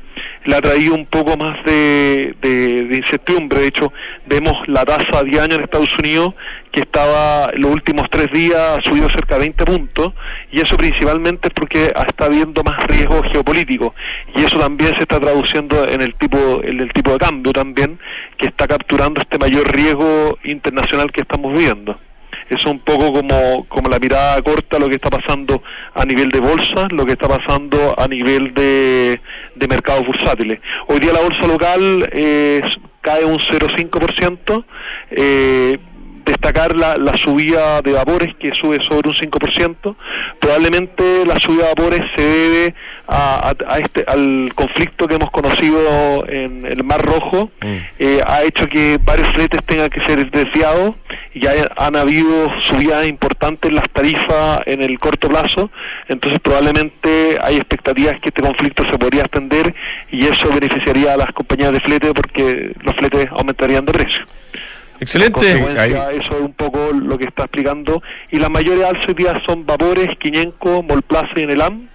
le 0.44 0.56
ha 0.56 0.60
traído 0.60 0.94
un 0.94 1.06
poco 1.06 1.36
más 1.36 1.62
de, 1.64 2.34
de, 2.40 2.96
incertidumbre. 2.96 3.60
De 3.60 3.66
hecho, 3.68 3.92
vemos 4.26 4.56
la 4.66 4.84
tasa 4.84 5.20
año 5.20 5.56
en 5.56 5.62
Estados 5.62 5.96
Unidos 5.98 6.34
que 6.72 6.80
estaba 6.80 7.50
los 7.56 7.70
últimos 7.70 8.08
tres 8.10 8.30
días 8.32 8.78
ha 8.78 8.82
subido 8.82 9.08
cerca 9.10 9.36
de 9.36 9.40
20 9.40 9.64
puntos 9.64 10.12
y 10.50 10.60
eso 10.60 10.76
principalmente 10.76 11.48
es 11.48 11.54
porque 11.54 11.86
está 11.86 12.26
habiendo 12.26 12.62
más 12.62 12.86
riesgo 12.86 13.22
geopolítico 13.22 13.94
y 14.36 14.44
eso 14.44 14.58
también 14.58 14.94
se 14.96 15.02
está 15.02 15.18
traduciendo 15.18 15.86
en 15.88 16.02
el 16.02 16.14
tipo 16.14 16.60
en 16.62 16.80
el 16.80 16.92
tipo 16.92 17.12
de 17.12 17.18
cambio 17.18 17.52
también 17.52 17.98
que 18.36 18.48
está 18.48 18.66
capturando 18.66 19.20
este 19.20 19.38
mayor 19.38 19.70
riesgo 19.74 20.38
internacional 20.44 21.10
que 21.10 21.22
estamos 21.22 21.56
viendo 21.56 21.98
es 22.48 22.64
un 22.64 22.78
poco 22.80 23.12
como, 23.12 23.66
como 23.68 23.88
la 23.88 23.98
mirada 23.98 24.40
corta 24.42 24.78
lo 24.78 24.88
que 24.88 24.96
está 24.96 25.10
pasando 25.10 25.62
a 25.94 26.04
nivel 26.04 26.30
de 26.30 26.40
bolsa, 26.40 26.88
lo 26.90 27.04
que 27.04 27.12
está 27.12 27.28
pasando 27.28 27.94
a 27.98 28.08
nivel 28.08 28.54
de, 28.54 29.20
de 29.54 29.68
mercados 29.68 30.06
bursátiles. 30.06 30.60
Hoy 30.86 31.00
día 31.00 31.12
la 31.12 31.20
bolsa 31.20 31.46
local 31.46 32.08
eh, 32.12 32.62
cae 33.00 33.24
un 33.24 33.38
0,5%, 33.38 34.64
eh, 35.10 35.78
destacar 36.24 36.76
la, 36.76 37.16
subida 37.16 37.80
de 37.80 37.92
vapores 37.92 38.34
que 38.36 38.54
sube 38.54 38.80
sobre 38.82 39.08
un 39.08 39.14
5%. 39.14 39.96
Probablemente 40.38 41.24
la 41.26 41.40
subida 41.40 41.64
de 41.64 41.68
vapores 41.74 42.00
se 42.14 42.22
debe 42.22 42.74
a, 43.06 43.54
este, 43.78 44.04
al 44.06 44.52
conflicto 44.54 45.08
que 45.08 45.14
hemos 45.14 45.30
conocido 45.30 46.26
en 46.28 46.66
el 46.66 46.84
Mar 46.84 47.02
Rojo. 47.02 47.50
Mm. 47.62 47.76
Eh, 47.98 48.20
ha 48.26 48.42
hecho 48.42 48.68
que 48.68 48.98
varios 49.02 49.28
fletes 49.28 49.60
tengan 49.64 49.88
que 49.88 50.02
ser 50.02 50.30
desviados 50.30 50.94
ya 51.34 51.52
han 51.76 51.96
habido 51.96 52.48
subidas 52.62 53.06
importantes 53.06 53.68
en 53.68 53.76
las 53.76 53.88
tarifas 53.90 54.60
en 54.66 54.82
el 54.82 54.98
corto 54.98 55.28
plazo. 55.28 55.70
Entonces 56.08 56.40
probablemente 56.40 57.38
hay 57.42 57.56
expectativas 57.56 58.20
que 58.20 58.28
este 58.28 58.42
conflicto 58.42 58.84
se 58.90 58.98
podría 58.98 59.22
extender 59.22 59.74
y 60.10 60.26
eso 60.26 60.48
beneficiaría 60.52 61.14
a 61.14 61.16
las 61.16 61.32
compañías 61.32 61.72
de 61.72 61.80
flete 61.80 62.12
porque 62.14 62.72
los 62.80 62.94
fletes 62.96 63.28
aumentarían 63.30 63.84
de 63.84 63.92
precio. 63.92 64.24
Excelente. 65.00 65.52
Eso 65.52 66.36
es 66.36 66.40
un 66.40 66.52
poco 66.54 66.90
lo 66.92 67.18
que 67.18 67.26
está 67.26 67.44
explicando. 67.44 68.02
Y 68.30 68.38
las 68.38 68.50
mayores 68.50 68.84
alzas 68.84 69.06
hoy 69.08 69.26
son 69.46 69.64
Vapores, 69.64 70.08
Quiñenco, 70.18 70.82
Molplaza 70.82 71.32
y 71.36 71.42
Enelam. 71.42 71.88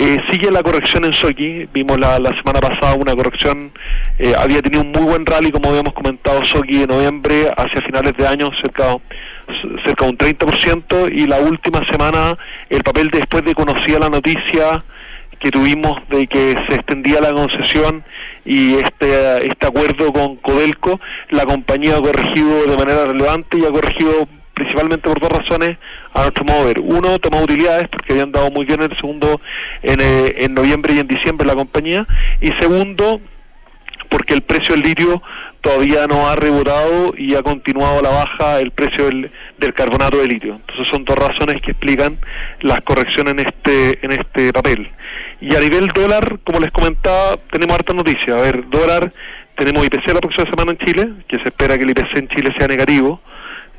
Eh, 0.00 0.22
sigue 0.30 0.48
la 0.52 0.62
corrección 0.62 1.04
en 1.06 1.12
Soki, 1.12 1.68
vimos 1.74 1.98
la, 1.98 2.18
semana 2.36 2.60
pasada 2.60 2.94
una 2.94 3.16
corrección, 3.16 3.72
eh, 4.20 4.32
había 4.38 4.62
tenido 4.62 4.82
un 4.82 4.92
muy 4.92 5.02
buen 5.02 5.26
rally, 5.26 5.50
como 5.50 5.70
habíamos 5.70 5.92
comentado, 5.92 6.44
Soki 6.44 6.82
en 6.82 6.88
noviembre, 6.88 7.52
hacia 7.56 7.82
finales 7.82 8.12
de 8.16 8.24
año, 8.24 8.48
cerca, 8.62 8.96
cerca 9.84 10.04
de 10.04 10.10
un 10.12 10.16
30%, 10.16 11.12
y 11.12 11.26
la 11.26 11.40
última 11.40 11.84
semana 11.86 12.38
el 12.70 12.84
papel 12.84 13.10
después 13.10 13.44
de 13.44 13.56
conocida 13.56 13.98
la 13.98 14.08
noticia 14.08 14.84
que 15.40 15.50
tuvimos 15.50 15.98
de 16.10 16.28
que 16.28 16.54
se 16.68 16.76
extendía 16.76 17.20
la 17.20 17.32
concesión 17.32 18.04
y 18.44 18.74
este, 18.74 19.48
este 19.48 19.66
acuerdo 19.66 20.12
con 20.12 20.36
Codelco, 20.36 21.00
la 21.30 21.44
compañía 21.44 21.96
ha 21.96 22.00
corregido 22.00 22.66
de 22.66 22.76
manera 22.76 23.04
relevante 23.06 23.58
y 23.58 23.64
ha 23.64 23.70
corregido 23.72 24.28
principalmente 24.54 25.08
por 25.08 25.18
dos 25.18 25.30
razones 25.30 25.76
a 26.14 26.22
nuestro 26.22 26.44
modo 26.44 26.66
ver. 26.66 26.80
Uno, 26.80 27.18
tomó 27.18 27.42
utilidades 27.42 27.88
porque 27.88 28.12
habían 28.12 28.32
dado 28.32 28.50
muy 28.50 28.64
bien 28.64 28.82
el 28.82 28.96
segundo 28.96 29.40
en, 29.82 30.00
eh, 30.00 30.34
en 30.38 30.54
noviembre 30.54 30.94
y 30.94 30.98
en 30.98 31.06
diciembre 31.06 31.46
la 31.46 31.54
compañía. 31.54 32.06
Y 32.40 32.52
segundo, 32.52 33.20
porque 34.08 34.34
el 34.34 34.42
precio 34.42 34.74
del 34.74 34.84
litio 34.84 35.22
todavía 35.60 36.06
no 36.06 36.28
ha 36.28 36.36
rebotado 36.36 37.14
y 37.16 37.34
ha 37.34 37.42
continuado 37.42 38.00
la 38.00 38.10
baja 38.10 38.60
el 38.60 38.70
precio 38.70 39.06
del, 39.06 39.30
del, 39.58 39.74
carbonato 39.74 40.18
de 40.18 40.26
litio. 40.26 40.54
Entonces 40.54 40.88
son 40.88 41.04
dos 41.04 41.16
razones 41.16 41.60
que 41.60 41.72
explican 41.72 42.18
las 42.60 42.80
correcciones 42.82 43.32
en 43.34 43.40
este, 43.40 44.04
en 44.04 44.12
este 44.12 44.52
papel. 44.52 44.90
Y 45.40 45.54
a 45.54 45.60
nivel 45.60 45.88
dólar, 45.88 46.40
como 46.44 46.60
les 46.60 46.70
comentaba, 46.70 47.36
tenemos 47.50 47.74
harta 47.76 47.92
noticia. 47.92 48.34
A 48.34 48.40
ver, 48.40 48.68
dólar, 48.68 49.12
tenemos 49.56 49.84
IPC 49.86 50.08
la 50.08 50.20
próxima 50.20 50.48
semana 50.50 50.72
en 50.72 50.78
Chile, 50.78 51.08
que 51.28 51.36
se 51.38 51.44
espera 51.44 51.76
que 51.76 51.84
el 51.84 51.90
IPC 51.90 52.16
en 52.16 52.28
Chile 52.28 52.54
sea 52.56 52.66
negativo, 52.66 53.20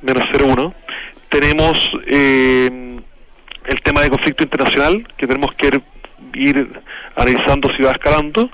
menos 0.02 0.24
0,1. 0.32 0.74
Tenemos 1.30 1.78
eh, 2.08 3.00
el 3.66 3.82
tema 3.82 4.02
de 4.02 4.10
conflicto 4.10 4.44
internacional, 4.44 5.08
que 5.18 5.28
tenemos 5.28 5.54
que 5.54 5.82
ir 6.34 6.82
analizando 7.16 7.74
si 7.76 7.84
va 7.84 7.92
escalando. 7.92 8.50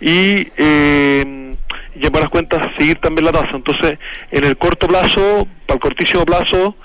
Y, 0.00 0.48
eh, 0.56 1.54
y 1.94 2.06
en 2.06 2.12
buenas 2.12 2.30
cuentas, 2.30 2.70
seguir 2.76 2.98
también 2.98 3.24
la 3.24 3.32
tasa. 3.32 3.50
Entonces, 3.54 3.98
en 4.30 4.44
el 4.44 4.56
corto 4.56 4.86
plazo, 4.86 5.46
para 5.66 5.76
el 5.76 5.80
cortísimo 5.80 6.24
plazo, 6.24 6.76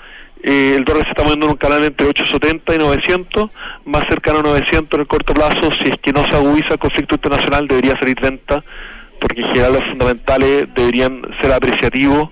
eh, 0.42 0.74
el 0.76 0.84
dólar 0.84 1.04
se 1.04 1.10
está 1.10 1.22
moviendo 1.22 1.46
en 1.46 1.52
un 1.52 1.58
canal 1.58 1.84
entre 1.84 2.06
870 2.06 2.74
y 2.74 2.78
900, 2.78 3.50
más 3.84 4.06
cercano 4.08 4.40
a 4.40 4.42
900 4.42 4.94
en 4.94 5.00
el 5.00 5.06
corto 5.06 5.34
plazo. 5.34 5.70
Si 5.80 5.88
es 5.88 5.96
que 6.02 6.12
no 6.12 6.26
se 6.28 6.36
agudiza 6.36 6.74
el 6.74 6.78
conflicto 6.78 7.14
internacional, 7.14 7.68
debería 7.68 7.98
salir 7.98 8.16
30, 8.16 8.64
porque 9.20 9.42
en 9.42 9.46
general 9.48 9.72
los 9.74 9.84
fundamentales 9.84 10.66
deberían 10.74 11.22
ser 11.40 11.52
apreciativos 11.52 12.30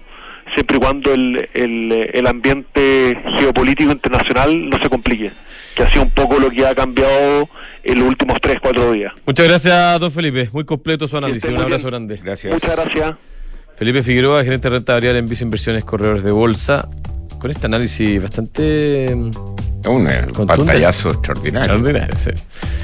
siempre 0.54 0.76
y 0.76 0.80
cuando 0.80 1.12
el, 1.12 1.48
el, 1.54 2.26
ambiente 2.26 3.16
geopolítico 3.38 3.92
internacional 3.92 4.68
no 4.68 4.78
se 4.78 4.88
complique, 4.88 5.30
que 5.74 5.82
ha 5.82 5.90
sido 5.90 6.02
un 6.02 6.10
poco 6.10 6.38
lo 6.38 6.50
que 6.50 6.66
ha 6.66 6.74
cambiado 6.74 7.48
en 7.82 7.98
los 7.98 8.08
últimos 8.08 8.38
3, 8.40 8.58
4 8.60 8.92
días. 8.92 9.12
Muchas 9.26 9.48
gracias, 9.48 10.00
don 10.00 10.10
Felipe. 10.10 10.48
Muy 10.52 10.64
completo 10.64 11.08
su 11.08 11.16
análisis. 11.16 11.50
Un 11.50 11.58
abrazo 11.58 11.86
grande. 11.88 12.18
Gracias. 12.22 12.52
Muchas 12.52 12.76
gracias. 12.76 13.16
Felipe 13.76 14.02
Figueroa, 14.02 14.44
gerente 14.44 14.68
de 14.68 14.76
renta 14.76 14.92
variable 14.92 15.20
en 15.20 15.26
Vice 15.26 15.44
Inversiones 15.44 15.84
Corredores 15.84 16.22
de 16.22 16.32
Bolsa 16.32 16.88
con 17.38 17.50
este 17.50 17.66
análisis 17.66 18.20
bastante. 18.20 19.16
Un 19.86 20.46
pantallazo 20.46 21.10
extraordinario. 21.10 21.74
Extraordinario, 21.74 22.16
sí. 22.16 22.30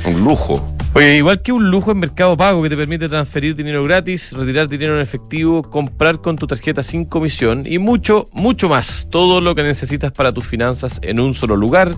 Un 0.09 0.25
lujo. 0.25 0.77
Oye, 0.95 1.19
igual 1.19 1.43
que 1.43 1.53
un 1.53 1.71
lujo 1.71 1.93
en 1.93 1.99
Mercado 1.99 2.37
Pago 2.39 2.63
que 2.63 2.71
te 2.71 2.77
permite 2.77 3.09
transferir 3.09 3.55
dinero 3.55 3.85
gratis, 3.85 4.33
retirar 4.33 4.67
dinero 4.67 4.97
en 4.97 5.03
efectivo, 5.03 5.63
comprar 5.63 6.23
con 6.23 6.37
tu 6.37 6.47
tarjeta 6.47 6.83
sin 6.83 7.05
comisión 7.05 7.65
y 7.67 7.79
mucho, 7.79 8.29
mucho 8.33 8.71
más. 8.71 9.09
Todo 9.11 9.43
lo 9.43 9.55
que 9.55 9.63
necesitas 9.63 10.11
para 10.13 10.33
tus 10.33 10.47
finanzas 10.47 10.99
en 11.03 11.21
un 11.21 11.35
solo 11.35 11.55
lugar. 11.55 11.95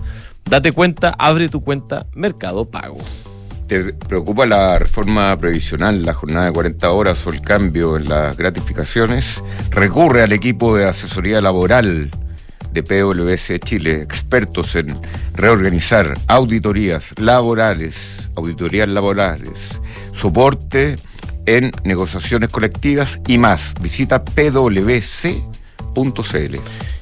Date 0.49 0.73
cuenta, 0.73 1.15
abre 1.17 1.47
tu 1.47 1.63
cuenta 1.63 2.07
Mercado 2.13 2.69
Pago. 2.69 2.97
¿Te 3.67 3.93
preocupa 3.93 4.47
la 4.47 4.79
reforma 4.79 5.37
previsional, 5.37 6.03
la 6.03 6.15
jornada 6.15 6.47
de 6.47 6.53
40 6.53 6.89
horas 6.89 7.25
o 7.27 7.29
el 7.29 7.39
cambio 7.39 7.97
en 7.97 8.09
las 8.09 8.35
gratificaciones? 8.35 9.43
Recurre 9.69 10.23
al 10.23 10.33
equipo 10.33 10.75
de 10.75 10.89
asesoría 10.89 11.39
laboral 11.39 12.09
de 12.71 12.83
PwC 12.83 13.59
Chile, 13.59 14.01
expertos 14.01 14.75
en 14.75 14.99
reorganizar 15.33 16.13
auditorías 16.27 17.13
laborales, 17.19 18.29
auditorías 18.35 18.87
laborales, 18.87 19.51
soporte 20.13 20.95
en 21.45 21.71
negociaciones 21.83 22.49
colectivas 22.49 23.19
y 23.27 23.37
más. 23.37 23.73
Visita 23.81 24.23
pwc.cl. 24.23 25.55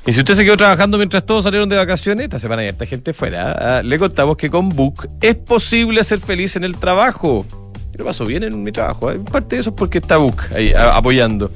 Y 0.05 0.13
si 0.13 0.19
usted 0.19 0.35
se 0.35 0.45
quedó 0.45 0.55
trabajando 0.55 0.97
mientras 0.97 1.25
todos 1.25 1.43
salieron 1.43 1.67
de 1.67 1.75
vacaciones, 1.75 2.25
esta 2.25 2.39
semana 2.39 2.61
hay 2.61 2.87
gente 2.87 3.11
fuera, 3.11 3.79
ah, 3.79 3.83
le 3.83 3.99
contamos 3.99 4.37
que 4.37 4.49
con 4.49 4.69
Book 4.69 5.09
es 5.19 5.35
posible 5.35 6.03
ser 6.03 6.19
feliz 6.19 6.55
en 6.55 6.63
el 6.63 6.77
trabajo. 6.77 7.45
Yo 7.91 7.97
lo 7.97 8.05
paso 8.05 8.25
bien 8.25 8.43
en 8.43 8.63
mi 8.63 8.71
trabajo. 8.71 9.11
¿eh? 9.11 9.19
Parte 9.19 9.55
de 9.55 9.61
eso 9.61 9.71
es 9.71 9.75
porque 9.75 9.97
está 9.97 10.17
Book 10.17 10.43
ahí 10.55 10.73
apoyando. 10.73 11.51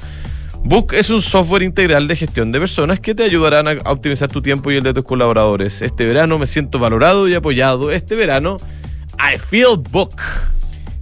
Book 0.63 0.93
es 0.93 1.09
un 1.09 1.21
software 1.21 1.63
integral 1.63 2.07
de 2.07 2.15
gestión 2.15 2.51
de 2.51 2.59
personas 2.59 2.99
que 2.99 3.15
te 3.15 3.23
ayudarán 3.23 3.67
a 3.67 3.91
optimizar 3.91 4.29
tu 4.29 4.41
tiempo 4.41 4.71
y 4.71 4.77
el 4.77 4.83
de 4.83 4.93
tus 4.93 5.03
colaboradores. 5.03 5.81
Este 5.81 6.05
verano 6.05 6.37
me 6.37 6.45
siento 6.45 6.79
valorado 6.79 7.27
y 7.27 7.33
apoyado. 7.33 7.91
Este 7.91 8.15
verano, 8.15 8.57
I 9.17 9.37
feel 9.37 9.77
Book. 9.89 10.15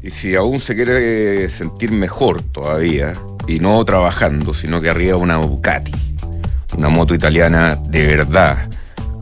Y 0.01 0.09
si 0.09 0.35
aún 0.35 0.59
se 0.59 0.75
quiere 0.75 1.49
sentir 1.49 1.91
mejor 1.91 2.41
todavía, 2.41 3.13
y 3.47 3.59
no 3.59 3.83
trabajando, 3.83 4.53
sino 4.53 4.79
que 4.79 4.89
arriba 4.89 5.17
una 5.17 5.35
Ducati, 5.35 5.91
una 6.77 6.87
moto 6.87 7.13
italiana 7.13 7.75
de 7.75 8.05
verdad, 8.05 8.69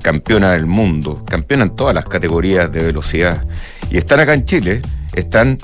campeona 0.03 0.51
del 0.51 0.67
mundo, 0.67 1.25
campeona 1.25 1.63
en 1.63 1.75
todas 1.75 1.95
las 1.95 2.05
categorías 2.05 2.71
de 2.71 2.83
velocidad, 2.83 3.43
y 3.89 3.97
están 3.97 4.19
acá 4.19 4.33
en 4.33 4.45
Chile, 4.45 4.81
están 5.13 5.57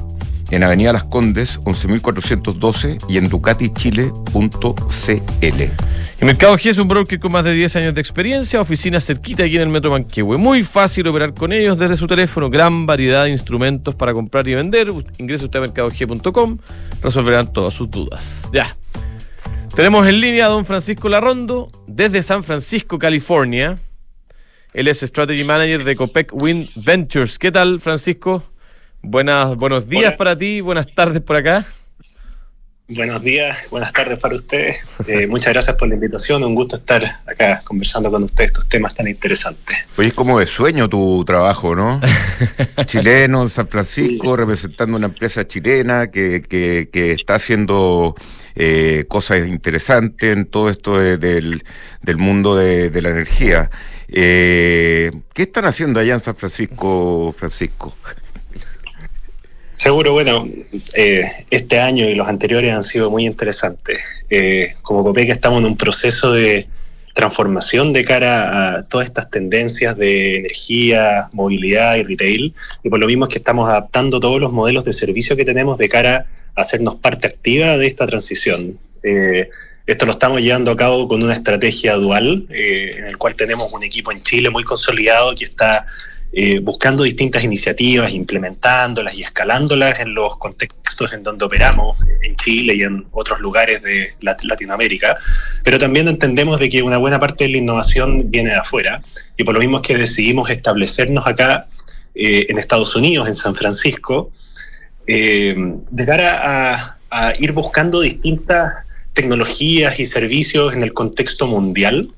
en 0.55 0.63
Avenida 0.63 0.93
Las 0.93 1.05
Condes, 1.05 1.59
11.412 1.61 3.05
y 3.09 3.17
en 3.17 3.27
ducatichile.cl. 3.27 4.13
El 5.41 6.25
Mercado 6.25 6.57
G 6.57 6.69
es 6.69 6.77
un 6.77 6.87
broker 6.87 7.19
con 7.19 7.31
más 7.31 7.43
de 7.43 7.53
10 7.53 7.75
años 7.77 7.95
de 7.95 8.01
experiencia, 8.01 8.61
oficina 8.61 9.01
cerquita 9.01 9.43
aquí 9.43 9.55
en 9.55 9.63
el 9.63 9.69
Metro 9.69 9.89
Manquehue. 9.91 10.37
Muy 10.37 10.63
fácil 10.63 11.07
operar 11.07 11.33
con 11.33 11.53
ellos 11.53 11.77
desde 11.77 11.97
su 11.97 12.05
teléfono, 12.05 12.49
gran 12.49 12.85
variedad 12.85 13.23
de 13.23 13.31
instrumentos 13.31 13.95
para 13.95 14.13
comprar 14.13 14.47
y 14.47 14.53
vender. 14.53 14.93
Ingrese 15.17 15.45
usted 15.45 15.57
a 15.59 15.61
mercadog.com, 15.63 16.59
resolverán 17.01 17.51
todas 17.51 17.73
sus 17.73 17.89
dudas. 17.89 18.49
Ya. 18.53 18.77
Tenemos 19.75 20.07
en 20.07 20.21
línea 20.21 20.45
a 20.45 20.49
don 20.49 20.65
Francisco 20.65 21.09
Larrondo 21.09 21.71
desde 21.87 22.21
San 22.21 22.43
Francisco, 22.43 22.99
California. 22.99 23.79
Él 24.71 24.87
es 24.87 25.01
Strategy 25.01 25.43
Manager 25.43 25.83
de 25.83 25.95
Copec 25.95 26.31
Wind 26.33 26.69
Ventures. 26.75 27.39
¿Qué 27.39 27.51
tal, 27.51 27.79
Francisco? 27.79 28.43
Buenas, 29.05 29.57
buenos 29.57 29.89
días 29.89 30.15
para 30.15 30.37
ti, 30.37 30.61
buenas 30.61 30.87
tardes 30.95 31.21
por 31.21 31.35
acá. 31.35 31.65
Buenos 32.87 33.21
días, 33.21 33.57
buenas 33.69 33.91
tardes 33.91 34.17
para 34.17 34.35
ustedes. 34.35 34.77
Eh, 35.07 35.27
muchas 35.29 35.51
gracias 35.51 35.75
por 35.75 35.89
la 35.89 35.95
invitación, 35.95 36.41
un 36.41 36.55
gusto 36.55 36.77
estar 36.77 37.19
acá 37.25 37.61
conversando 37.65 38.09
con 38.09 38.23
ustedes 38.23 38.51
estos 38.51 38.69
temas 38.69 38.95
tan 38.95 39.09
interesantes. 39.09 39.77
Oye, 39.97 40.07
es 40.07 40.13
como 40.13 40.39
de 40.39 40.45
sueño 40.45 40.87
tu 40.87 41.21
trabajo, 41.25 41.75
¿no? 41.75 41.99
Chileno 42.85 43.43
en 43.43 43.49
San 43.49 43.67
Francisco, 43.67 44.37
representando 44.37 44.95
una 44.95 45.07
empresa 45.07 45.45
chilena 45.45 46.09
que, 46.09 46.41
que, 46.41 47.11
está 47.11 47.35
haciendo 47.35 48.15
eh, 48.55 49.03
cosas 49.09 49.49
interesantes 49.49 50.31
en 50.33 50.45
todo 50.45 50.69
esto 50.69 50.97
del, 50.97 51.61
mundo 52.15 52.55
de, 52.55 53.01
la 53.01 53.09
energía. 53.09 53.69
Eh, 54.07 55.11
¿Qué 55.33 55.43
están 55.43 55.65
haciendo 55.65 55.99
allá 55.99 56.13
en 56.13 56.19
San 56.21 56.35
Francisco, 56.35 57.35
Francisco? 57.37 57.93
Seguro, 59.83 60.13
bueno, 60.13 60.47
eh, 60.93 61.29
este 61.49 61.77
año 61.77 62.07
y 62.07 62.15
los 62.15 62.29
anteriores 62.29 62.71
han 62.71 62.83
sido 62.83 63.11
muy 63.11 63.25
interesantes. 63.25 63.99
Eh, 64.29 64.75
como 64.81 65.11
que 65.11 65.23
estamos 65.23 65.59
en 65.59 65.65
un 65.65 65.75
proceso 65.75 66.31
de 66.31 66.69
transformación 67.13 67.91
de 67.91 68.05
cara 68.05 68.77
a 68.77 68.83
todas 68.83 69.07
estas 69.07 69.29
tendencias 69.29 69.97
de 69.97 70.37
energía, 70.37 71.27
movilidad 71.33 71.97
y 71.97 72.03
retail, 72.03 72.53
y 72.81 72.89
por 72.89 72.97
lo 72.97 73.07
mismo 73.07 73.25
es 73.25 73.33
que 73.33 73.39
estamos 73.39 73.69
adaptando 73.69 74.21
todos 74.21 74.39
los 74.39 74.53
modelos 74.53 74.85
de 74.85 74.93
servicio 74.93 75.35
que 75.35 75.43
tenemos 75.43 75.77
de 75.77 75.89
cara 75.89 76.27
a 76.55 76.61
hacernos 76.61 76.95
parte 76.95 77.27
activa 77.27 77.75
de 77.77 77.85
esta 77.85 78.07
transición. 78.07 78.79
Eh, 79.03 79.49
Esto 79.85 80.05
lo 80.05 80.13
estamos 80.13 80.39
llevando 80.39 80.71
a 80.71 80.77
cabo 80.77 81.09
con 81.09 81.21
una 81.21 81.33
estrategia 81.33 81.95
dual, 81.95 82.47
eh, 82.51 82.95
en 82.99 83.05
el 83.07 83.17
cual 83.17 83.35
tenemos 83.35 83.73
un 83.73 83.83
equipo 83.83 84.13
en 84.13 84.23
Chile 84.23 84.49
muy 84.49 84.63
consolidado 84.63 85.35
que 85.35 85.43
está 85.43 85.85
eh, 86.35 86.57
buscando 86.57 87.03
distintas 87.03 87.43
iniciativas, 87.43 88.11
implementándolas 88.11 89.13
y 89.13 89.21
escalándolas 89.21 89.99
en 89.99 90.15
los 90.15 90.35
contextos 90.37 91.13
en 91.13 91.21
donde 91.21 91.45
operamos, 91.45 91.95
en 92.23 92.35
Chile 92.37 92.73
y 92.73 92.81
en 92.81 93.05
otros 93.11 93.39
lugares 93.39 93.83
de 93.83 94.15
Latinoamérica, 94.19 95.15
pero 95.63 95.77
también 95.77 96.07
entendemos 96.07 96.59
de 96.59 96.71
que 96.71 96.81
una 96.81 96.97
buena 96.97 97.19
parte 97.19 97.43
de 97.43 97.51
la 97.51 97.57
innovación 97.57 98.31
viene 98.31 98.49
de 98.49 98.55
afuera 98.55 98.99
y 99.37 99.43
por 99.43 99.53
lo 99.53 99.59
mismo 99.59 99.77
es 99.77 99.87
que 99.87 99.95
decidimos 99.95 100.49
establecernos 100.49 101.27
acá 101.27 101.67
eh, 102.15 102.47
en 102.49 102.57
Estados 102.57 102.95
Unidos, 102.95 103.27
en 103.27 103.35
San 103.35 103.53
Francisco, 103.53 104.31
eh, 105.05 105.55
cara 106.03 106.97
a 107.11 107.33
ir 107.37 107.51
buscando 107.51 108.01
distintas 108.01 108.73
tecnologías 109.13 109.99
y 109.99 110.07
servicios 110.07 110.73
en 110.73 110.81
el 110.81 110.93
contexto 110.93 111.45
mundial 111.45 112.09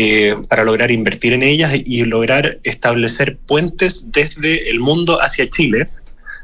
eh, 0.00 0.36
para 0.48 0.62
lograr 0.62 0.92
invertir 0.92 1.32
en 1.32 1.42
ellas 1.42 1.74
y 1.74 2.04
lograr 2.04 2.60
establecer 2.62 3.36
puentes 3.36 4.12
desde 4.12 4.70
el 4.70 4.78
mundo 4.78 5.20
hacia 5.20 5.50
Chile, 5.50 5.88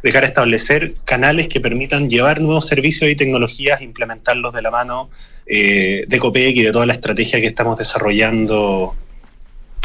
dejar 0.03 0.25
establecer 0.25 0.95
canales 1.05 1.47
que 1.47 1.61
permitan 1.61 2.11
llevar 2.11 2.41
nuevos 2.41 2.67
servicios 2.67 3.09
y 3.09 3.15
tecnologías, 3.15 3.81
implementarlos 3.81 4.53
de 4.53 4.61
la 4.61 4.73
mano 4.73 5.09
eh, 5.47 6.05
de 6.09 6.19
COPEC 6.19 6.57
y 6.57 6.63
de 6.63 6.73
toda 6.73 6.85
la 6.85 6.95
estrategia 6.95 7.41
que 7.41 7.47
estamos 7.47 7.79
desarrollando. 7.79 8.97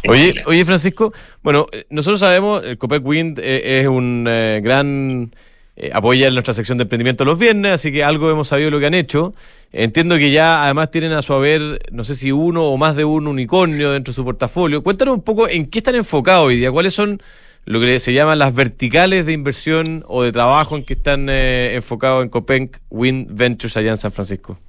oye, 0.08 0.34
oye, 0.48 0.66
Francisco, 0.66 1.14
bueno, 1.44 1.68
eh, 1.72 1.86
nosotros 1.92 2.22
sabemos, 2.22 2.64
el 2.64 2.80
COPEC 2.80 3.06
Wind 3.06 3.40
es 3.40 3.86
un 3.86 4.24
gran 4.64 5.32
eh, 5.80 5.92
apoya 5.94 6.28
en 6.28 6.34
nuestra 6.34 6.54
sección 6.54 6.78
de 6.78 6.84
emprendimiento 6.84 7.24
los 7.24 7.40
viernes, 7.40 7.72
así 7.72 7.92
que 7.92 8.04
algo 8.04 8.30
hemos 8.30 8.50
sabido 8.50 8.70
lo 8.70 8.80
que 8.80 8.86
han 8.86 8.94
hecho. 8.94 9.34
Entiendo 9.72 10.18
que 10.18 10.32
ya 10.32 10.64
además 10.64 10.92
tienen 10.92 11.14
a 11.14 11.22
su 11.22 11.34
haber, 11.34 11.80
no 11.92 12.04
sé 12.04 12.16
si 12.16 12.32
uno 12.32 12.66
o 12.66 12.78
más 12.78 12.96
de 12.96 13.06
un 13.06 13.28
unicornio 13.28 13.92
dentro 13.92 14.12
de 14.12 14.16
su 14.16 14.26
portafolio. 14.26 14.84
Cuéntanos 14.84 15.16
un 15.16 15.24
poco 15.24 15.48
en 15.48 15.68
qué 15.68 15.80
están 15.80 15.96
enfocados 15.96 16.48
hoy 16.48 16.58
día, 16.58 16.72
cuáles 16.72 16.94
son 16.94 17.22
lo 17.64 17.80
que 17.80 18.00
se 18.00 18.14
llaman 18.14 18.40
las 18.40 18.54
verticales 18.54 19.26
de 19.26 19.32
inversión 19.32 20.04
o 20.08 20.24
de 20.24 20.32
trabajo 20.32 20.76
en 20.76 20.84
que 20.84 20.94
están 20.94 21.28
eh, 21.30 21.76
enfocados 21.76 22.24
en 22.24 22.30
Copec 22.30 22.82
Wind 22.90 23.28
Ventures 23.30 23.78
allá 23.78 23.92
en 23.92 23.98
San 23.98 24.12
Francisco. 24.12 24.60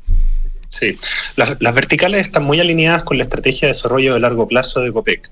Sí, 0.69 0.97
las, 1.35 1.75
verticales 1.75 2.27
están 2.27 2.45
muy 2.45 2.61
alineadas 2.61 3.03
con 3.03 3.19
la 3.19 3.25
estrategia 3.25 3.67
de 3.67 3.75
desarrollo 3.75 4.15
de 4.15 4.21
largo 4.21 4.47
plazo 4.47 4.81
de 4.81 4.93
COPEC 4.93 5.29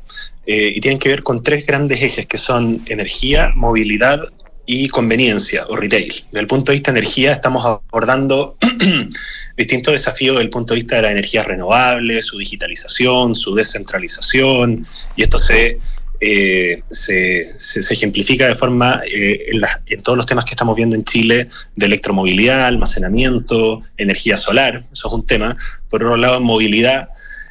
eh, 0.46 0.72
y 0.74 0.80
tienen 0.80 0.98
que 0.98 1.08
ver 1.08 1.22
con 1.22 1.44
tres 1.44 1.64
grandes 1.64 2.02
ejes 2.02 2.26
que 2.26 2.38
son 2.38 2.82
energía, 2.86 3.52
movilidad 3.54 4.32
y 4.70 4.86
conveniencia 4.88 5.64
o 5.70 5.76
retail. 5.76 6.12
Desde 6.26 6.40
el 6.40 6.46
punto 6.46 6.70
de 6.70 6.76
vista 6.76 6.92
de 6.92 6.98
energía 6.98 7.32
estamos 7.32 7.64
abordando 7.64 8.58
distintos 9.56 9.92
desafíos 9.92 10.34
desde 10.36 10.44
el 10.44 10.50
punto 10.50 10.74
de 10.74 10.80
vista 10.80 10.96
de 10.96 11.02
la 11.02 11.12
energía 11.12 11.42
renovable, 11.42 12.20
su 12.20 12.36
digitalización, 12.36 13.34
su 13.34 13.54
descentralización, 13.54 14.86
y 15.16 15.22
esto 15.22 15.38
se, 15.38 15.78
eh, 16.20 16.82
se, 16.90 17.50
ejemplifica 17.90 18.46
de 18.46 18.54
forma 18.54 19.00
eh, 19.10 19.46
en, 19.86 20.02
todos 20.02 20.18
los 20.18 20.26
temas 20.26 20.44
que 20.44 20.50
estamos 20.50 20.76
viendo 20.76 20.96
en 20.96 21.04
Chile 21.04 21.48
de 21.74 21.86
electromovilidad, 21.86 22.66
almacenamiento, 22.66 23.84
energía 23.96 24.36
solar, 24.36 24.84
eso 24.92 25.08
es 25.08 25.14
un 25.14 25.26
tema. 25.26 25.56
Por 25.88 26.04
otro 26.04 26.18
lado, 26.18 26.40
movilidad. 26.40 27.08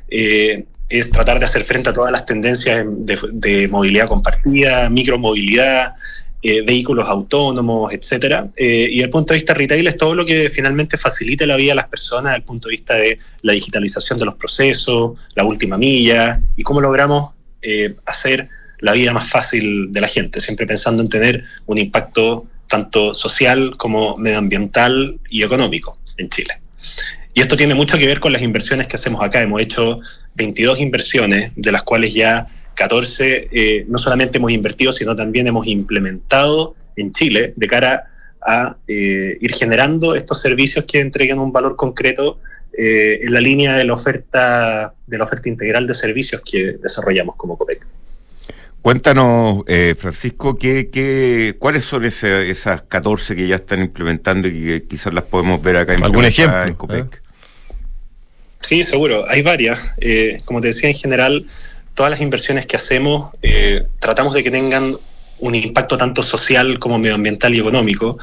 Eh, 0.10 0.65
es 0.89 1.10
tratar 1.10 1.39
de 1.39 1.45
hacer 1.45 1.65
frente 1.65 1.89
a 1.89 1.93
todas 1.93 2.13
las 2.13 2.25
tendencias 2.25 2.86
de, 2.88 3.19
de 3.34 3.67
movilidad 3.67 4.08
compartida, 4.08 4.89
micromovilidad, 4.89 5.95
eh, 6.43 6.62
vehículos 6.62 7.08
autónomos, 7.10 7.91
etcétera. 7.91 8.47
Eh, 8.56 8.88
y 8.91 9.02
el 9.02 9.10
punto 9.10 9.34
de 9.34 9.39
vista 9.39 9.56
retail 9.56 9.88
es 9.88 9.97
todo 9.97 10.13
lo 10.13 10.26
que 10.26 10.52
finalmente 10.52 10.97
facilite 10.97 11.47
la 11.47 11.56
vida 11.56 11.71
a 11.71 11.76
las 11.76 11.88
personas 11.88 12.26
desde 12.26 12.38
el 12.38 12.43
punto 12.43 12.69
de 12.69 12.73
vista 12.73 12.93
de 12.93 13.19
la 13.41 13.54
digitalización 13.54 14.19
de 14.19 14.26
los 14.26 14.36
procesos, 14.36 15.17
la 15.36 15.43
última 15.43 15.78
milla 15.78 16.39
y 16.56 16.62
cómo 16.62 16.80
logramos 16.80 17.32
eh, 17.63 17.95
hacer 18.06 18.50
la 18.80 18.93
vida 18.93 19.12
más 19.13 19.28
fácil 19.28 19.91
de 19.91 20.00
la 20.00 20.08
gente, 20.08 20.39
siempre 20.39 20.67
pensando 20.67 21.02
en 21.02 21.10
tener 21.10 21.43
un 21.65 21.80
impacto 21.80 22.45
tanto 22.67 23.15
social 23.15 23.76
como 23.76 24.15
medioambiental 24.17 25.19
y 25.32 25.41
económico 25.41 25.97
en 26.17 26.30
Chile. 26.30 26.62
Y 27.34 27.41
esto 27.41 27.58
tiene 27.58 27.73
mucho 27.73 27.97
que 27.97 28.06
ver 28.06 28.19
con 28.19 28.32
las 28.32 28.41
inversiones 28.41 28.88
que 28.88 28.95
hacemos 28.95 29.23
acá. 29.23 29.41
Hemos 29.41 29.62
hecho 29.62 30.02
22 30.36 30.80
inversiones, 30.82 31.52
de 31.56 31.71
las 31.71 31.84
cuales 31.84 32.13
ya 32.13 32.47
14 32.77 33.49
eh, 33.51 33.85
no 33.89 33.97
solamente 33.97 34.37
hemos 34.37 34.51
invertido, 34.51 34.93
sino 34.93 35.15
también 35.15 35.47
hemos 35.47 35.65
implementado 35.67 36.75
en 36.95 37.11
Chile 37.11 37.53
de 37.55 37.67
cara 37.67 38.11
a 38.39 38.77
eh, 38.87 39.35
ir 39.41 39.53
generando 39.53 40.15
estos 40.15 40.41
servicios 40.41 40.85
que 40.85 40.99
entreguen 41.01 41.39
un 41.39 41.51
valor 41.51 41.75
concreto 41.75 42.39
eh, 42.77 43.19
en 43.23 43.33
la 43.33 43.41
línea 43.41 43.75
de 43.75 43.83
la 43.83 43.93
oferta 43.93 44.93
de 45.07 45.17
la 45.17 45.23
oferta 45.23 45.49
integral 45.49 45.87
de 45.87 45.95
servicios 45.95 46.41
que 46.45 46.73
desarrollamos 46.73 47.35
como 47.35 47.57
COPEC. 47.57 47.85
Cuéntanos, 48.83 49.63
Francisco, 49.97 50.57
¿qué, 50.57 50.89
qué, 50.89 51.55
cuáles 51.59 51.83
son 51.83 52.05
esas 52.05 52.83
14 52.83 53.35
que 53.35 53.47
ya 53.47 53.55
están 53.55 53.81
implementando 53.81 54.47
y 54.47 54.65
que 54.65 54.83
quizás 54.83 55.13
las 55.13 55.25
podemos 55.25 55.61
ver 55.61 55.77
acá 55.77 55.95
en 55.95 56.03
¿Algún 56.03 56.23
ejemplo? 56.23 56.63
En 56.63 56.75
COPEC? 56.75 57.21
Sí, 58.59 58.83
seguro. 58.85 59.25
Hay 59.27 59.41
varias. 59.41 59.79
como 60.45 60.61
te 60.61 60.67
decía, 60.67 60.89
en 60.89 60.95
general, 60.95 61.47
todas 61.97 62.12
las 62.12 62.21
inversiones 62.21 62.67
que 62.67 62.75
hacemos 62.75 63.31
eh, 63.41 63.88
tratamos 63.99 64.36
de 64.36 64.43
que 64.43 64.51
tengan 64.51 64.95
un 65.39 65.55
impacto 65.55 65.97
tanto 65.97 66.21
social 66.21 66.77
como 66.77 66.99
medioambiental 66.99 67.53
y 67.55 67.60
económico. 67.60 68.19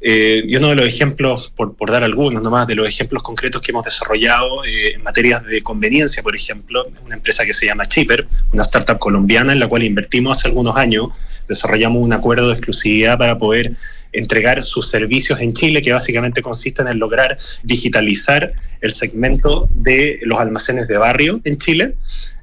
Eh, 0.00 0.42
y 0.46 0.56
uno 0.56 0.68
de 0.68 0.76
los 0.76 0.86
ejemplos, 0.86 1.52
por, 1.54 1.90
dar 1.90 2.04
algunos 2.04 2.42
nomás, 2.42 2.66
de 2.66 2.74
los 2.74 2.88
ejemplos 2.88 3.22
concretos 3.22 3.60
que 3.60 3.70
hemos 3.70 3.84
desarrollado 3.84 4.64
eh, 4.64 4.94
en 4.94 5.02
materias 5.02 5.44
de 5.44 5.62
conveniencia, 5.62 6.22
por 6.22 6.34
ejemplo, 6.34 6.86
una 7.04 7.16
empresa 7.16 7.44
que 7.44 7.52
se 7.52 7.66
llama 7.66 7.84
Cheaper, 7.84 8.26
una 8.52 8.62
startup 8.62 8.98
colombiana 8.98 9.52
en 9.52 9.60
la 9.60 9.66
cual 9.66 9.82
invertimos 9.82 10.38
hace 10.38 10.48
algunos 10.48 10.76
años, 10.76 11.08
desarrollamos 11.48 12.02
un 12.02 12.12
acuerdo 12.14 12.48
de 12.48 12.54
exclusividad 12.54 13.18
para 13.18 13.36
poder 13.36 13.76
entregar 14.12 14.62
sus 14.62 14.88
servicios 14.88 15.38
en 15.40 15.52
Chile, 15.52 15.82
que 15.82 15.92
básicamente 15.92 16.40
consisten 16.40 16.88
en 16.88 16.98
lograr 16.98 17.38
digitalizar 17.62 18.54
el 18.80 18.92
segmento 18.92 19.68
de 19.74 20.18
los 20.22 20.40
almacenes 20.40 20.88
de 20.88 20.96
barrio 20.96 21.42
en 21.44 21.58
Chile. 21.58 21.94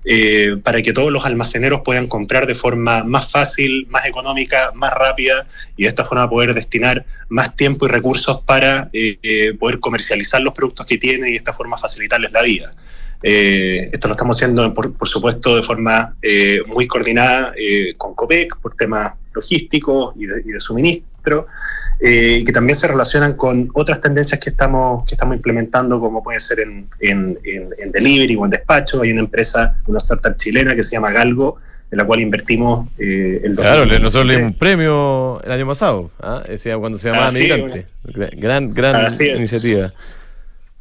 Eh, 0.07 0.57
para 0.63 0.83
que 0.83 0.93
todos 0.93 1.11
los 1.11 1.25
almaceneros 1.25 1.81
puedan 1.83 2.05
comprar 2.05 2.45
de 2.45 2.53
forma 2.53 3.03
más 3.03 3.31
fácil, 3.31 3.87
más 3.89 4.05
económica, 4.05 4.71
más 4.75 4.93
rápida 4.93 5.47
y 5.75 5.83
de 5.83 5.89
esta 5.89 6.05
forma 6.05 6.29
poder 6.29 6.53
destinar 6.53 7.03
más 7.27 7.55
tiempo 7.55 7.87
y 7.87 7.89
recursos 7.89 8.41
para 8.45 8.87
eh, 8.93 9.17
eh, 9.23 9.55
poder 9.59 9.79
comercializar 9.79 10.41
los 10.41 10.53
productos 10.53 10.85
que 10.85 10.99
tienen 10.99 11.29
y 11.29 11.31
de 11.31 11.37
esta 11.37 11.53
forma 11.53 11.75
facilitarles 11.75 12.31
la 12.31 12.43
vida. 12.43 12.71
esto 13.23 14.07
lo 14.07 14.13
estamos 14.13 14.37
haciendo, 14.37 14.71
por, 14.75 15.07
supuesto, 15.07 15.55
de 15.55 15.63
forma 15.63 16.15
muy 16.67 16.85
coordinada 16.85 17.55
con 17.97 18.13
COPEC 18.13 18.57
por 18.57 18.75
temas 18.75 19.13
logísticos 19.33 20.13
y 20.15 20.27
de 20.27 20.59
suministro 20.59 21.14
eh, 21.99 22.43
que 22.45 22.51
también 22.51 22.77
se 22.77 22.87
relacionan 22.87 23.33
con 23.33 23.69
otras 23.73 24.01
tendencias 24.01 24.39
que 24.39 24.49
estamos, 24.49 25.05
que 25.05 25.15
estamos 25.15 25.35
implementando, 25.35 25.99
como 25.99 26.21
puede 26.21 26.39
ser 26.39 26.59
en, 26.59 26.87
en, 26.99 27.39
en, 27.45 27.91
delivery 27.91 28.35
o 28.35 28.43
en 28.43 28.51
despacho. 28.51 29.01
Hay 29.01 29.11
una 29.11 29.21
empresa, 29.21 29.77
una 29.87 29.99
startup 29.99 30.35
chilena 30.35 30.75
que 30.75 30.83
se 30.83 30.91
llama 30.91 31.11
Galgo, 31.11 31.57
en 31.89 31.97
la 31.97 32.05
cual 32.05 32.19
invertimos 32.19 32.89
eh, 32.97 33.41
el 33.43 33.55
Claro, 33.55 33.85
nosotros 33.85 34.25
le 34.25 34.35
dimos 34.35 34.51
un 34.51 34.57
premio 34.57 35.41
el 35.43 35.51
año 35.51 35.67
pasado, 35.67 36.11
¿ah? 36.19 36.43
cuando 36.79 36.97
se 36.97 37.09
llamaba 37.09 37.31
Migrante. 37.31 37.87
Gran, 38.03 38.73
gran 38.73 39.13
iniciativa. 39.19 39.93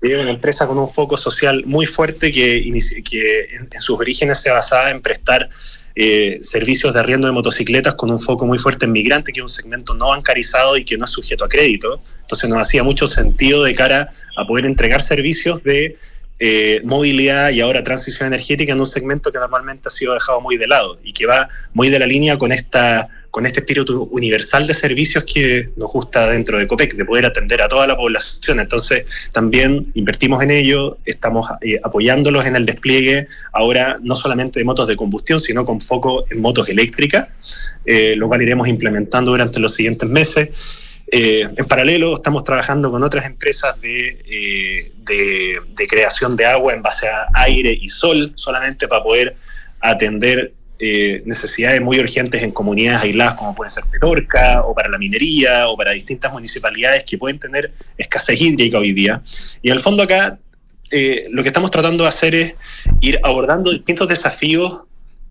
Es 0.00 0.20
una 0.20 0.30
empresa 0.30 0.66
con 0.66 0.78
un 0.78 0.90
foco 0.90 1.16
social 1.16 1.62
muy 1.64 1.86
fuerte 1.86 2.30
que, 2.30 2.82
que 3.08 3.48
en 3.54 3.80
sus 3.80 3.98
orígenes 3.98 4.40
se 4.40 4.50
basaba 4.50 4.90
en 4.90 5.00
prestar 5.00 5.48
eh, 5.96 6.40
servicios 6.42 6.92
de 6.92 7.00
arriendo 7.00 7.28
de 7.28 7.32
motocicletas 7.32 7.94
con 7.94 8.10
un 8.10 8.20
foco 8.20 8.46
muy 8.46 8.58
fuerte 8.58 8.84
en 8.84 8.92
migrante, 8.92 9.32
que 9.32 9.40
es 9.40 9.44
un 9.44 9.48
segmento 9.48 9.94
no 9.94 10.08
bancarizado 10.08 10.76
y 10.76 10.84
que 10.84 10.98
no 10.98 11.04
es 11.04 11.10
sujeto 11.10 11.44
a 11.44 11.48
crédito. 11.48 12.00
Entonces 12.22 12.48
nos 12.50 12.60
hacía 12.60 12.82
mucho 12.82 13.06
sentido 13.06 13.62
de 13.62 13.74
cara 13.74 14.12
a 14.36 14.44
poder 14.44 14.66
entregar 14.66 15.02
servicios 15.02 15.62
de 15.62 15.96
eh, 16.40 16.80
movilidad 16.84 17.50
y 17.50 17.60
ahora 17.60 17.84
transición 17.84 18.26
energética 18.26 18.72
en 18.72 18.80
un 18.80 18.86
segmento 18.86 19.30
que 19.30 19.38
normalmente 19.38 19.88
ha 19.88 19.90
sido 19.90 20.14
dejado 20.14 20.40
muy 20.40 20.56
de 20.56 20.66
lado 20.66 20.98
y 21.04 21.12
que 21.12 21.26
va 21.26 21.48
muy 21.72 21.90
de 21.90 22.00
la 22.00 22.06
línea 22.06 22.38
con 22.38 22.50
esta 22.50 23.08
con 23.34 23.46
este 23.46 23.58
espíritu 23.58 24.08
universal 24.12 24.64
de 24.68 24.74
servicios 24.74 25.24
que 25.24 25.70
nos 25.74 25.90
gusta 25.90 26.30
dentro 26.30 26.56
de 26.56 26.68
COPEC, 26.68 26.94
de 26.94 27.04
poder 27.04 27.26
atender 27.26 27.60
a 27.62 27.66
toda 27.66 27.84
la 27.84 27.96
población. 27.96 28.60
Entonces, 28.60 29.06
también 29.32 29.90
invertimos 29.94 30.40
en 30.40 30.52
ello, 30.52 30.98
estamos 31.04 31.50
eh, 31.60 31.80
apoyándolos 31.82 32.46
en 32.46 32.54
el 32.54 32.64
despliegue, 32.64 33.26
ahora 33.52 33.98
no 34.00 34.14
solamente 34.14 34.60
de 34.60 34.64
motos 34.64 34.86
de 34.86 34.94
combustión, 34.94 35.40
sino 35.40 35.64
con 35.66 35.80
foco 35.80 36.24
en 36.30 36.40
motos 36.40 36.68
eléctricas, 36.68 37.26
eh, 37.84 38.14
lo 38.16 38.28
cual 38.28 38.40
iremos 38.40 38.68
implementando 38.68 39.32
durante 39.32 39.58
los 39.58 39.74
siguientes 39.74 40.08
meses. 40.08 40.50
Eh, 41.10 41.48
en 41.56 41.64
paralelo, 41.66 42.14
estamos 42.14 42.44
trabajando 42.44 42.88
con 42.92 43.02
otras 43.02 43.26
empresas 43.26 43.80
de, 43.80 44.92
de 45.04 45.86
creación 45.88 46.36
de 46.36 46.46
agua 46.46 46.72
en 46.72 46.82
base 46.82 47.08
a 47.08 47.26
aire 47.34 47.72
y 47.72 47.88
sol, 47.88 48.32
solamente 48.36 48.86
para 48.86 49.02
poder 49.02 49.36
atender 49.80 50.52
eh, 50.86 51.22
necesidades 51.24 51.80
muy 51.80 51.98
urgentes 51.98 52.42
en 52.42 52.50
comunidades 52.50 53.04
aisladas 53.04 53.34
como 53.34 53.54
puede 53.54 53.70
ser 53.70 53.84
Petorca 53.90 54.60
o 54.62 54.74
para 54.74 54.90
la 54.90 54.98
minería 54.98 55.68
o 55.68 55.78
para 55.78 55.92
distintas 55.92 56.30
municipalidades 56.30 57.04
que 57.04 57.16
pueden 57.16 57.38
tener 57.38 57.72
escasez 57.96 58.38
hídrica 58.38 58.78
hoy 58.78 58.92
día. 58.92 59.22
Y 59.62 59.70
en 59.70 59.76
el 59.76 59.80
fondo 59.80 60.02
acá 60.02 60.38
eh, 60.90 61.26
lo 61.30 61.42
que 61.42 61.48
estamos 61.48 61.70
tratando 61.70 62.04
de 62.04 62.08
hacer 62.10 62.34
es 62.34 62.54
ir 63.00 63.18
abordando 63.22 63.72
distintos 63.72 64.08
desafíos 64.08 64.82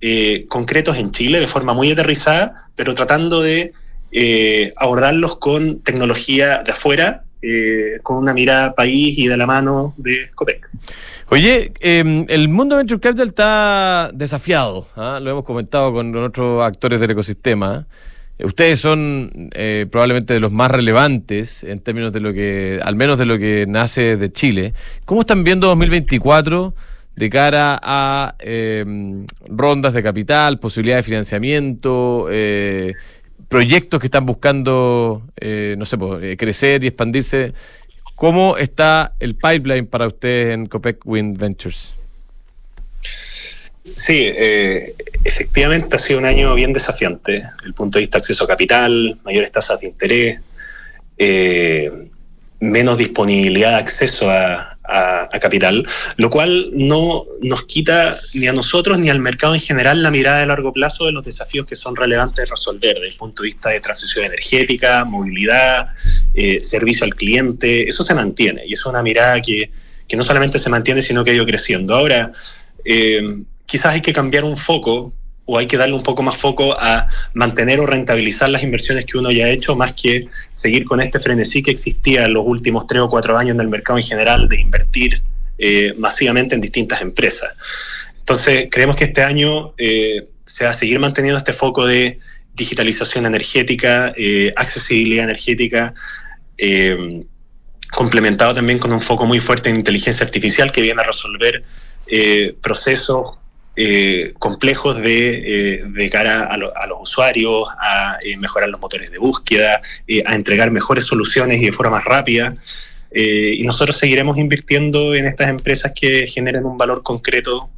eh, 0.02 0.48
concretos 0.48 0.98
en 0.98 1.12
Chile 1.12 1.40
de 1.40 1.48
forma 1.48 1.76
muy 1.76 1.92
aterrizada, 1.92 2.70
pero 2.76 2.96
tratando 2.96 3.44
de 3.44 3.74
eh, 4.12 4.74
abordarlos 4.76 5.38
con 5.38 5.82
tecnología 5.82 6.64
de 6.64 6.72
afuera, 6.72 7.23
con 8.02 8.18
una 8.18 8.34
mirada 8.34 8.74
país 8.74 9.18
y 9.18 9.28
de 9.28 9.38
la 9.38 9.46
mano 9.46 9.94
de 9.98 10.30
COPEC. 10.34 10.70
Oye, 11.30 11.72
em, 11.80 12.26
el 12.30 12.48
mundo 12.48 12.78
Venture 12.78 13.00
Capital 13.00 13.30
está 13.30 14.12
desafiado, 14.14 14.88
¿ah? 14.96 15.20
lo 15.22 15.32
hemos 15.32 15.44
comentado 15.44 15.92
con 15.92 16.16
otros 16.16 16.64
actores 16.64 17.00
del 17.00 17.12
ecosistema. 17.12 17.88
Ustedes 18.40 18.80
son 18.80 19.50
eh, 19.54 19.86
probablemente 19.90 20.34
de 20.34 20.40
los 20.40 20.52
más 20.52 20.70
relevantes 20.70 21.64
en 21.64 21.80
términos 21.80 22.12
de 22.12 22.20
lo 22.20 22.34
que, 22.34 22.80
al 22.84 22.96
menos 22.96 23.20
de 23.20 23.26
lo 23.26 23.38
que 23.38 23.66
nace 23.68 24.18
de 24.18 24.32
Chile. 24.32 24.74
¿Cómo 25.06 25.22
están 25.22 25.44
viendo 25.44 25.68
2024 25.68 26.74
de 27.16 27.30
cara 27.30 27.80
a 27.82 28.36
em, 28.40 29.26
rondas 29.48 29.94
de 29.94 30.04
capital, 30.04 30.60
posibilidades 30.60 31.06
de 31.06 31.10
financiamiento, 31.10 32.28
eh, 32.32 32.94
proyectos 33.54 34.00
que 34.00 34.08
están 34.08 34.26
buscando, 34.26 35.22
eh, 35.40 35.76
no 35.78 35.86
sé, 35.86 35.96
pues, 35.96 36.36
crecer 36.38 36.84
y 36.84 36.88
expandirse? 36.88 37.54
¿Cómo 38.16 38.58
está 38.58 39.14
el 39.20 39.36
pipeline 39.36 39.86
para 39.86 40.08
ustedes 40.08 40.56
en 40.56 40.66
Copec 40.66 41.06
Wind 41.06 41.38
Ventures? 41.38 41.94
Sí, 43.96 44.32
eh, 44.36 44.96
efectivamente 45.24 45.96
ha 45.96 46.00
sido 46.00 46.18
un 46.18 46.26
año 46.26 46.56
bien 46.56 46.74
desafiante 46.74 47.32
desde 47.34 47.68
el 47.68 47.76
punto 47.76 48.00
de 48.00 48.06
vista 48.06 48.18
de 48.18 48.22
acceso 48.22 48.44
a 48.44 48.48
capital, 48.48 49.20
mayores 49.24 49.52
tasas 49.52 49.80
de 49.82 49.88
interés, 49.88 50.40
eh, 51.20 51.92
menos 52.60 52.98
disponibilidad 52.98 53.70
de 53.70 53.76
acceso 53.76 54.32
a, 54.32 54.73
capital, 55.40 55.86
lo 56.18 56.30
cual 56.30 56.70
no 56.74 57.26
nos 57.42 57.64
quita 57.64 58.20
ni 58.34 58.48
a 58.48 58.54
nosotros 58.54 58.98
ni 59.00 59.10
al 59.10 59.20
mercado 59.20 59.54
en 59.54 59.62
general 59.62 60.04
la 60.04 60.12
mirada 60.12 60.40
de 60.40 60.46
largo 60.46 60.74
plazo 60.74 61.06
de 61.06 61.12
los 61.12 61.24
desafíos 61.24 61.66
que 61.66 61.76
son 61.76 61.96
relevantes 61.96 62.38
de 62.38 62.46
resolver 62.46 62.96
desde 62.96 63.08
el 63.08 63.16
punto 63.16 63.44
de 63.44 63.48
vista 63.48 63.70
de 63.70 63.80
transición 63.80 64.26
energética, 64.26 65.06
movilidad, 65.06 65.88
eh, 66.34 66.62
servicio 66.62 67.06
al 67.06 67.16
cliente, 67.16 67.88
eso 67.88 68.04
se 68.04 68.14
mantiene 68.14 68.64
y 68.66 68.74
es 68.74 68.86
una 68.86 69.02
mirada 69.02 69.42
que, 69.42 69.72
que, 70.08 70.18
no 70.18 70.24
solamente 70.24 70.60
se 70.60 70.70
mantiene, 70.70 71.02
sino 71.02 71.24
que 71.24 71.32
ha 71.32 71.34
ido 71.34 71.46
creciendo. 71.46 71.96
Ahora, 71.96 72.32
quizás 73.66 73.94
hay 73.94 74.02
que 74.02 74.14
cambiar 74.14 74.44
un 74.44 74.58
foco 74.58 75.14
o 75.46 75.58
hay 75.58 75.68
que 75.68 75.78
darle 75.78 75.96
un 75.96 76.04
poco 76.04 76.24
más 76.24 76.38
foco 76.38 76.76
a 76.80 77.08
mantener 77.34 77.80
o 77.80 77.86
rentabilizar 77.86 78.50
las 78.50 78.64
inversiones 78.64 79.06
que 79.06 79.18
uno 79.18 79.32
ya 79.32 79.46
ha 79.46 79.50
hecho, 79.50 79.76
más 79.76 79.94
que 79.94 80.28
seguir 80.54 80.86
con 80.86 81.02
este 81.02 81.20
frenesí 81.20 81.62
que 81.62 81.72
existía 81.72 82.26
en 82.26 82.34
los 82.34 82.44
últimos 82.46 82.88
tres 82.88 83.02
o 83.02 83.10
cuatro 83.10 83.38
años 83.38 83.56
en 83.56 83.62
el 83.62 83.68
mercado 83.68 84.00
en 84.00 84.06
general 84.06 84.48
de 84.48 84.62
invertir 84.62 85.22
eh, 85.58 85.94
masivamente 85.98 86.56
en 86.56 86.62
distintas 86.62 87.02
empresas. 87.02 87.54
Entonces, 88.20 88.68
creemos 88.72 88.96
que 88.96 89.06
este 89.06 89.22
año 89.22 89.74
eh, 89.78 90.30
se 90.46 90.64
va 90.64 90.72
a 90.72 90.74
seguir 90.74 91.00
manteniendo 91.00 91.38
este 91.38 91.52
foco 91.52 91.86
de 91.86 92.20
digitalización 92.56 93.26
energética, 93.26 94.14
eh, 94.16 94.54
accesibilidad 94.56 95.26
energética, 95.26 95.94
complementado 97.92 98.54
también 98.54 98.80
con 98.80 98.94
un 98.94 99.02
foco 99.02 99.26
muy 99.26 99.40
fuerte 99.40 99.70
en 99.70 99.76
inteligencia 99.76 100.26
artificial 100.26 100.72
que 100.72 100.82
viene 100.82 101.02
a 101.02 101.06
resolver 101.06 101.64
procesos 102.62 103.38
eh, 103.76 104.36
complejos 104.38 104.98
de, 104.98 105.78
eh, 105.78 105.84
de 105.88 106.10
cara 106.12 106.44
a, 106.44 106.58
los 106.58 107.02
usuarios, 107.02 107.68
a 107.80 108.20
eh, 108.24 108.38
mejorar 108.38 108.70
los 108.70 108.80
motores 108.80 109.10
de 109.10 109.18
búsqueda, 109.18 109.82
a 110.28 110.36
entregar 110.36 110.70
mejores 110.70 111.06
soluciones 111.06 111.60
y 111.60 111.66
de 111.66 111.72
forma 111.72 111.98
más 111.98 112.06
rápida. 112.06 112.54
y 113.12 113.64
nosotros 113.64 113.98
seguiremos 113.98 114.38
invirtiendo 114.38 115.16
en 115.16 115.26
estas 115.26 115.50
empresas 115.50 115.92
que 115.96 116.28
generen 116.28 116.66
un 116.66 116.78
valor 116.78 117.02
concreto 117.04 117.70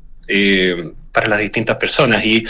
para 1.13 1.27
las 1.27 1.39
distintas 1.39 1.77
personas. 1.77 2.25
Y 2.25 2.45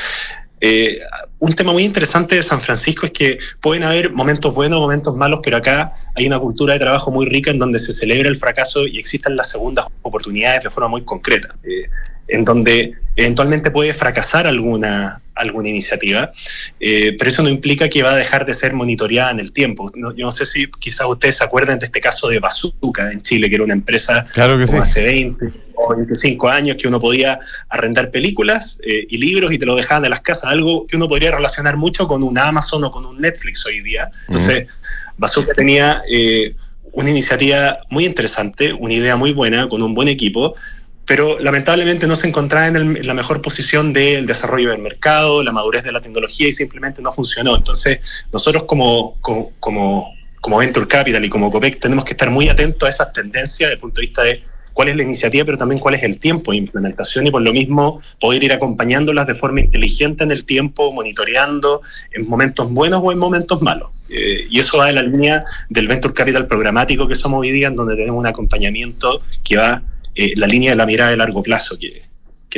un 1.40 1.54
tema 1.54 1.72
muy 1.72 1.84
interesante 1.84 2.36
de 2.36 2.42
San 2.42 2.62
Francisco 2.62 3.06
es 3.06 3.12
que 3.12 3.38
pueden 3.62 3.84
haber 3.84 4.12
momentos 4.12 4.56
buenos, 4.56 4.80
momentos 4.80 5.16
malos, 5.16 5.42
pero 5.44 5.58
acá 5.58 5.94
hay 6.16 6.26
una 6.26 6.40
cultura 6.40 6.74
de 6.74 6.80
trabajo 6.80 7.12
muy 7.12 7.28
rica 7.28 7.52
en 7.52 7.60
donde 7.60 7.78
se 7.78 7.92
celebra 7.92 8.30
el 8.30 8.38
fracaso 8.38 8.88
y 8.88 8.98
existen 8.98 9.36
las 9.36 9.50
segundas 9.50 9.86
oportunidades 10.02 10.64
de 10.64 10.70
forma 10.72 10.90
muy 10.90 11.04
concreta 11.04 11.56
en 12.28 12.44
donde 12.44 12.94
eventualmente 13.16 13.72
puede 13.72 13.94
fracasar 13.94 14.48
alguna, 14.48 15.22
alguna 15.36 15.70
iniciativa, 15.70 16.32
eh, 16.80 17.16
pero 17.18 17.30
eso 17.30 17.44
no 17.44 17.50
implica 17.50 17.88
que 17.88 18.04
va 18.04 18.12
a 18.12 18.16
dejar 18.16 18.46
de 18.46 18.54
ser 18.54 18.74
monitoreada 18.74 19.32
en 19.32 19.40
el 19.40 19.52
tiempo. 19.52 19.92
yo 19.96 20.26
no 20.26 20.32
sé 20.32 20.46
si 20.46 20.68
quizás 20.80 21.08
ustedes 21.08 21.38
se 21.38 21.44
acuerdan 21.44 21.80
de 21.80 21.86
este 21.86 22.02
caso 22.02 22.28
de 22.28 22.40
Bazooka 22.40 23.12
en 23.12 23.22
Chile, 23.22 23.50
que 23.50 23.56
era 23.56 23.64
una 23.64 23.74
empresa 23.74 24.26
claro 24.34 24.58
que 24.58 24.64
hace 24.78 25.04
20 25.04 25.52
o 25.76 25.96
25 25.96 26.50
años 26.50 26.78
que 26.80 26.88
uno 26.88 27.00
podía 27.00 27.40
arrendar 27.70 28.12
películas 28.12 28.80
eh, 28.86 29.06
y 29.10 29.18
libros 29.18 29.52
y 29.52 29.58
te 29.58 29.66
lo 29.66 29.76
dejaban 29.76 30.04
en 30.06 30.12
las 30.12 30.22
casas, 30.22 30.46
algo 30.46 30.88
que 30.88 30.96
uno 30.96 31.08
podría 31.08 31.32
relacionar 31.32 31.78
mucho 31.78 32.08
con 32.08 32.24
un 32.24 32.38
Amazon 32.38 32.84
o 32.84 32.92
con 32.92 33.06
un 33.06 33.20
Netflix 33.20 33.66
hoy 33.66 33.82
día. 33.82 34.10
Entonces, 34.28 34.68
Bazooka 35.18 35.54
tenía... 35.54 36.02
Eh, 36.10 36.56
una 36.96 37.10
iniciativa 37.10 37.80
muy 37.90 38.06
interesante, 38.06 38.72
una 38.72 38.94
idea 38.94 39.18
muy 39.18 39.34
buena, 39.34 39.68
con 39.68 39.82
un 39.82 39.94
buen 39.94 40.08
equipo, 40.08 40.56
pero 41.06 41.40
lamentablemente 41.40 42.08
no 42.08 42.16
se 42.16 42.28
encontraba 42.28 42.68
en, 42.68 43.06
la 43.06 43.14
mejor 43.14 43.42
posición 43.42 43.94
del 43.94 44.26
desarrollo 44.26 44.72
del 44.72 44.82
mercado, 44.82 45.44
la 45.44 45.52
madurez 45.52 45.84
de 45.84 45.92
la 45.92 46.02
tecnología 46.02 46.48
y 46.48 46.52
simplemente 46.52 47.02
no 47.02 47.14
funcionó. 47.14 47.56
Entonces, 47.56 48.00
nosotros 48.32 48.64
como, 48.64 49.18
como, 49.22 49.52
como, 49.60 50.58
Venture 50.58 50.88
Capital 50.88 51.24
y 51.24 51.30
como 51.30 51.52
COPEC 51.52 51.80
tenemos 51.80 52.06
que 52.06 52.12
estar 52.12 52.30
muy 52.30 52.50
atentos 52.50 52.88
a 52.88 52.92
esas 52.92 53.14
tendencias 53.14 53.60
desde 53.60 53.74
el 53.74 53.80
punto 53.80 54.02
de 54.02 54.08
vista 54.08 54.24
de 54.24 54.44
cuál 54.74 54.90
es 54.90 54.96
la 54.96 55.04
iniciativa, 55.04 55.46
pero 55.46 55.58
también 55.58 55.80
cuál 55.80 55.96
es 55.96 56.04
el 56.04 56.20
tiempo 56.20 56.52
de 56.52 56.58
implementación 56.58 57.26
y 57.26 57.32
por 57.32 57.42
lo 57.42 57.54
mismo 57.54 58.02
poder 58.20 58.44
ir 58.44 58.54
acompañándolas 58.54 59.26
de 59.26 59.34
forma 59.34 59.62
inteligente 59.62 60.24
en 60.24 60.32
el 60.32 60.44
tiempo, 60.44 60.92
monitoreando 60.92 61.82
en 62.12 62.28
momentos 62.28 62.72
buenos 62.72 63.00
o 63.04 63.12
en 63.12 63.18
momentos 63.18 63.62
malos. 63.62 63.90
Eh, 64.10 64.48
y 64.50 64.60
eso 64.60 64.78
va 64.78 64.90
en 64.90 64.96
la 64.96 65.02
línea 65.02 65.44
del 65.70 65.88
Venture 65.88 66.14
Capital 66.14 66.46
programático 66.46 67.08
que 67.08 67.16
somos 67.16 67.40
hoy 67.40 67.52
día, 67.52 67.68
en 67.68 67.76
donde 67.76 67.96
tenemos 67.96 68.20
un 68.20 68.28
acompañamiento 68.28 69.22
que 69.44 69.58
va 69.58 69.82
eh, 70.16 70.34
la 70.36 70.48
línea 70.48 70.72
de 70.72 70.78
la 70.78 70.86
mirada 70.86 71.12
de 71.12 71.18
largo 71.18 71.44
plazo 71.44 71.78
que, 71.78 72.04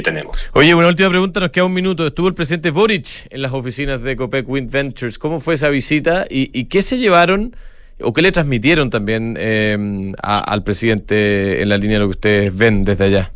tenemos. 0.03 0.47
Oye, 0.53 0.75
una 0.75 0.89
última 0.89 1.09
pregunta, 1.09 1.39
nos 1.39 1.49
queda 1.49 1.65
un 1.65 1.73
minuto. 1.73 2.05
Estuvo 2.05 2.27
el 2.27 2.35
presidente 2.35 2.69
Boric 2.69 3.25
en 3.31 3.41
las 3.41 3.51
oficinas 3.51 4.03
de 4.03 4.15
Copec 4.15 4.47
Wind 4.47 4.69
Ventures. 4.69 5.17
¿Cómo 5.17 5.39
fue 5.39 5.55
esa 5.55 5.69
visita 5.69 6.27
y, 6.29 6.65
qué 6.65 6.83
se 6.83 6.99
llevaron 6.99 7.55
o 7.99 8.13
qué 8.13 8.21
le 8.21 8.31
transmitieron 8.31 8.91
también 8.91 9.35
eh, 9.39 10.13
al 10.21 10.63
presidente 10.63 11.63
en 11.63 11.69
la 11.69 11.79
línea 11.79 11.95
de 11.95 12.01
lo 12.01 12.05
que 12.09 12.17
ustedes 12.17 12.55
ven 12.55 12.85
desde 12.85 13.05
allá? 13.05 13.31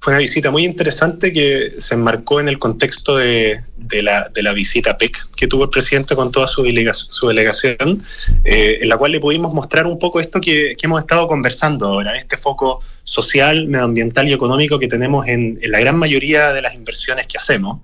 Fue 0.00 0.12
una 0.12 0.20
visita 0.20 0.50
muy 0.52 0.64
interesante 0.64 1.32
que 1.32 1.74
se 1.78 1.94
enmarcó 1.94 2.38
en 2.38 2.48
el 2.48 2.60
contexto 2.60 3.16
de, 3.16 3.64
la, 4.00 4.52
visita 4.54 4.96
PEC 4.96 5.34
que 5.34 5.48
tuvo 5.48 5.64
el 5.64 5.70
presidente 5.70 6.14
con 6.14 6.30
toda 6.30 6.46
su, 6.46 6.62
delegación, 6.62 8.04
eh, 8.44 8.78
en 8.80 8.88
la 8.88 8.96
cual 8.96 9.10
le 9.10 9.18
pudimos 9.18 9.52
mostrar 9.52 9.86
un 9.86 9.98
poco 9.98 10.20
esto 10.20 10.40
que, 10.40 10.76
que 10.78 10.86
hemos 10.86 11.00
estado 11.00 11.26
conversando 11.26 11.86
ahora, 11.86 12.16
este 12.16 12.36
foco 12.36 12.80
social, 13.08 13.66
medioambiental 13.68 14.28
y 14.28 14.34
económico 14.34 14.78
que 14.78 14.86
tenemos 14.86 15.26
en, 15.26 15.58
la 15.62 15.80
gran 15.80 15.96
mayoría 15.96 16.52
de 16.52 16.60
las 16.60 16.74
inversiones 16.74 17.26
que 17.26 17.38
hacemos. 17.38 17.80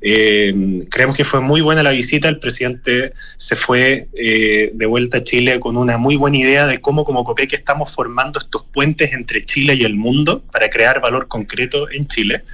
Eh, 0.00 0.54
creemos 0.88 1.16
que 1.16 1.24
fue 1.24 1.40
muy 1.40 1.60
buena 1.60 1.82
la 1.82 1.90
visita, 1.90 2.28
el 2.28 2.38
presidente 2.38 3.12
se 3.36 3.56
fue 3.56 4.06
eh, 4.16 4.70
de 4.72 4.86
vuelta 4.86 5.18
a 5.18 5.24
Chile 5.24 5.58
con 5.58 5.76
una 5.76 5.98
muy 5.98 6.14
buena 6.14 6.36
idea 6.36 6.68
de 6.68 6.80
cómo 6.80 7.04
como 7.04 7.24
COPEC 7.24 7.54
estamos 7.54 7.90
formando 7.90 8.38
estos 8.38 8.62
puentes 8.72 9.12
entre 9.12 9.44
Chile 9.44 9.74
y 9.74 9.82
el 9.82 9.96
mundo 9.96 10.44
para 10.52 10.68
crear 10.68 11.00
valor 11.00 11.26
concreto 11.26 11.90
en 11.90 12.06
Chile 12.06 12.44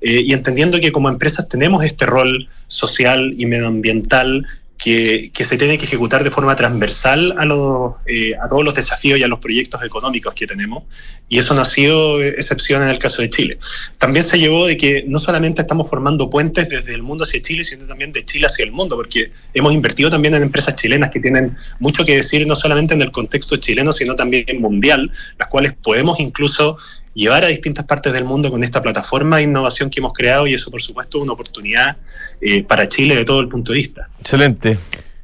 eh, 0.00 0.22
y 0.24 0.32
entendiendo 0.32 0.80
que 0.80 0.92
como 0.92 1.10
empresas 1.10 1.46
tenemos 1.46 1.84
este 1.84 2.06
rol 2.06 2.48
social 2.68 3.34
y 3.36 3.44
medioambiental 3.44 4.46
que, 4.78 5.30
se 5.34 5.56
tiene 5.56 5.78
que 5.78 5.86
ejecutar 5.86 6.22
de 6.22 6.30
forma 6.30 6.54
transversal 6.54 7.34
a, 7.38 7.44
los, 7.44 7.94
eh, 8.06 8.34
a 8.36 8.48
todos 8.48 8.64
los 8.64 8.74
desafíos 8.74 9.18
y 9.18 9.22
a 9.22 9.28
los 9.28 9.38
proyectos 9.38 9.82
económicos 9.82 10.34
que 10.34 10.46
tenemos. 10.46 10.84
Y 11.28 11.38
eso 11.38 11.54
no 11.54 11.62
ha 11.62 11.64
sido 11.64 12.22
excepción 12.22 12.82
en 12.82 12.90
el 12.90 12.98
caso 12.98 13.22
de 13.22 13.30
Chile. 13.30 13.58
También 13.98 14.26
se 14.26 14.38
llevó 14.38 14.66
de 14.66 14.76
que 14.76 15.04
no 15.06 15.18
solamente 15.18 15.62
estamos 15.62 15.88
formando 15.88 16.28
puentes 16.28 16.68
desde 16.68 16.94
el 16.94 17.02
mundo 17.02 17.24
hacia 17.24 17.40
Chile, 17.40 17.64
sino 17.64 17.86
también 17.86 18.12
de 18.12 18.24
Chile 18.24 18.46
hacia 18.46 18.64
el 18.64 18.72
mundo, 18.72 18.96
porque 18.96 19.32
hemos 19.54 19.72
invertido 19.72 20.10
también 20.10 20.34
en 20.34 20.42
empresas 20.42 20.76
chilenas 20.76 21.10
que 21.10 21.20
tienen 21.20 21.56
mucho 21.80 22.04
que 22.04 22.16
decir, 22.16 22.46
no 22.46 22.54
solamente 22.54 22.94
en 22.94 23.02
el 23.02 23.10
contexto 23.10 23.56
chileno, 23.56 23.92
sino 23.92 24.14
también 24.14 24.60
mundial, 24.60 25.10
las 25.38 25.48
cuales 25.48 25.72
podemos 25.72 26.20
incluso 26.20 26.78
llevar 27.16 27.44
a 27.44 27.48
distintas 27.48 27.86
partes 27.86 28.12
del 28.12 28.24
mundo 28.24 28.50
con 28.50 28.62
esta 28.62 28.82
plataforma 28.82 29.38
de 29.38 29.44
innovación 29.44 29.88
que 29.88 30.00
hemos 30.00 30.12
creado 30.12 30.46
y 30.46 30.54
eso 30.54 30.70
por 30.70 30.82
supuesto 30.82 31.18
es 31.18 31.24
una 31.24 31.32
oportunidad 31.32 31.96
eh, 32.40 32.62
para 32.62 32.88
Chile 32.88 33.16
de 33.16 33.24
todo 33.24 33.40
el 33.40 33.48
punto 33.48 33.72
de 33.72 33.78
vista. 33.78 34.08
Excelente. 34.20 34.78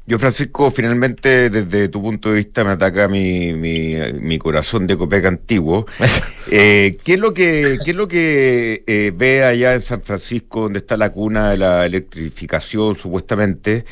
Yo, 0.05 0.19
Francisco, 0.19 0.69
finalmente, 0.69 1.49
desde 1.49 1.87
tu 1.87 2.01
punto 2.01 2.29
de 2.29 2.35
vista, 2.35 2.65
me 2.65 2.71
ataca 2.71 3.07
mi, 3.07 3.53
mi, 3.53 4.37
corazón 4.37 4.85
de 4.85 4.97
Copec 4.97 5.25
antiguo. 5.25 5.85
Eh, 6.51 6.97
¿qué, 7.03 7.13
es 7.13 7.19
lo 7.19 7.33
que, 7.33 7.79
qué 7.83 7.91
es 7.91 7.97
lo 7.97 8.07
que 8.07 8.83
eh, 8.85 9.13
ve 9.15 9.43
allá 9.43 9.73
en 9.73 9.81
San 9.81 10.01
Francisco, 10.01 10.63
donde 10.63 10.79
está 10.79 10.97
la 10.97 11.09
cuna 11.09 11.49
de 11.51 11.57
la 11.57 11.85
electrificación, 11.85 12.95
supuestamente, 12.95 13.85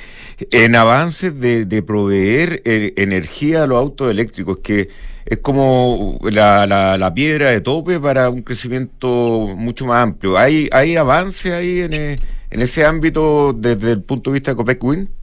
en 0.52 0.76
avances 0.76 1.39
de, 1.39 1.65
de 1.65 1.82
proveer 1.82 2.62
energía 2.65 3.63
a 3.63 3.67
los 3.67 3.80
autos 3.80 4.12
eléctricos? 4.12 4.60
Que 4.60 4.89
es 5.26 5.38
como 5.39 6.19
la, 6.24 6.67
la, 6.67 7.13
piedra 7.13 7.50
de 7.50 7.62
tope 7.62 8.00
para 8.00 8.30
un 8.30 8.41
crecimiento 8.43 9.47
mucho 9.56 9.86
más 9.86 10.04
amplio. 10.04 10.38
¿Hay, 10.38 10.67
hay 10.71 10.97
avance 10.97 11.54
ahí 11.54 11.80
en, 11.80 11.93
en 11.93 12.62
ese 12.62 12.86
ámbito 12.86 13.54
desde 13.54 13.91
el 13.91 14.04
punto 14.04 14.30
de 14.30 14.34
vista 14.36 14.52
de 14.52 14.58
Copec 14.58 14.84
Wind? 14.84 15.20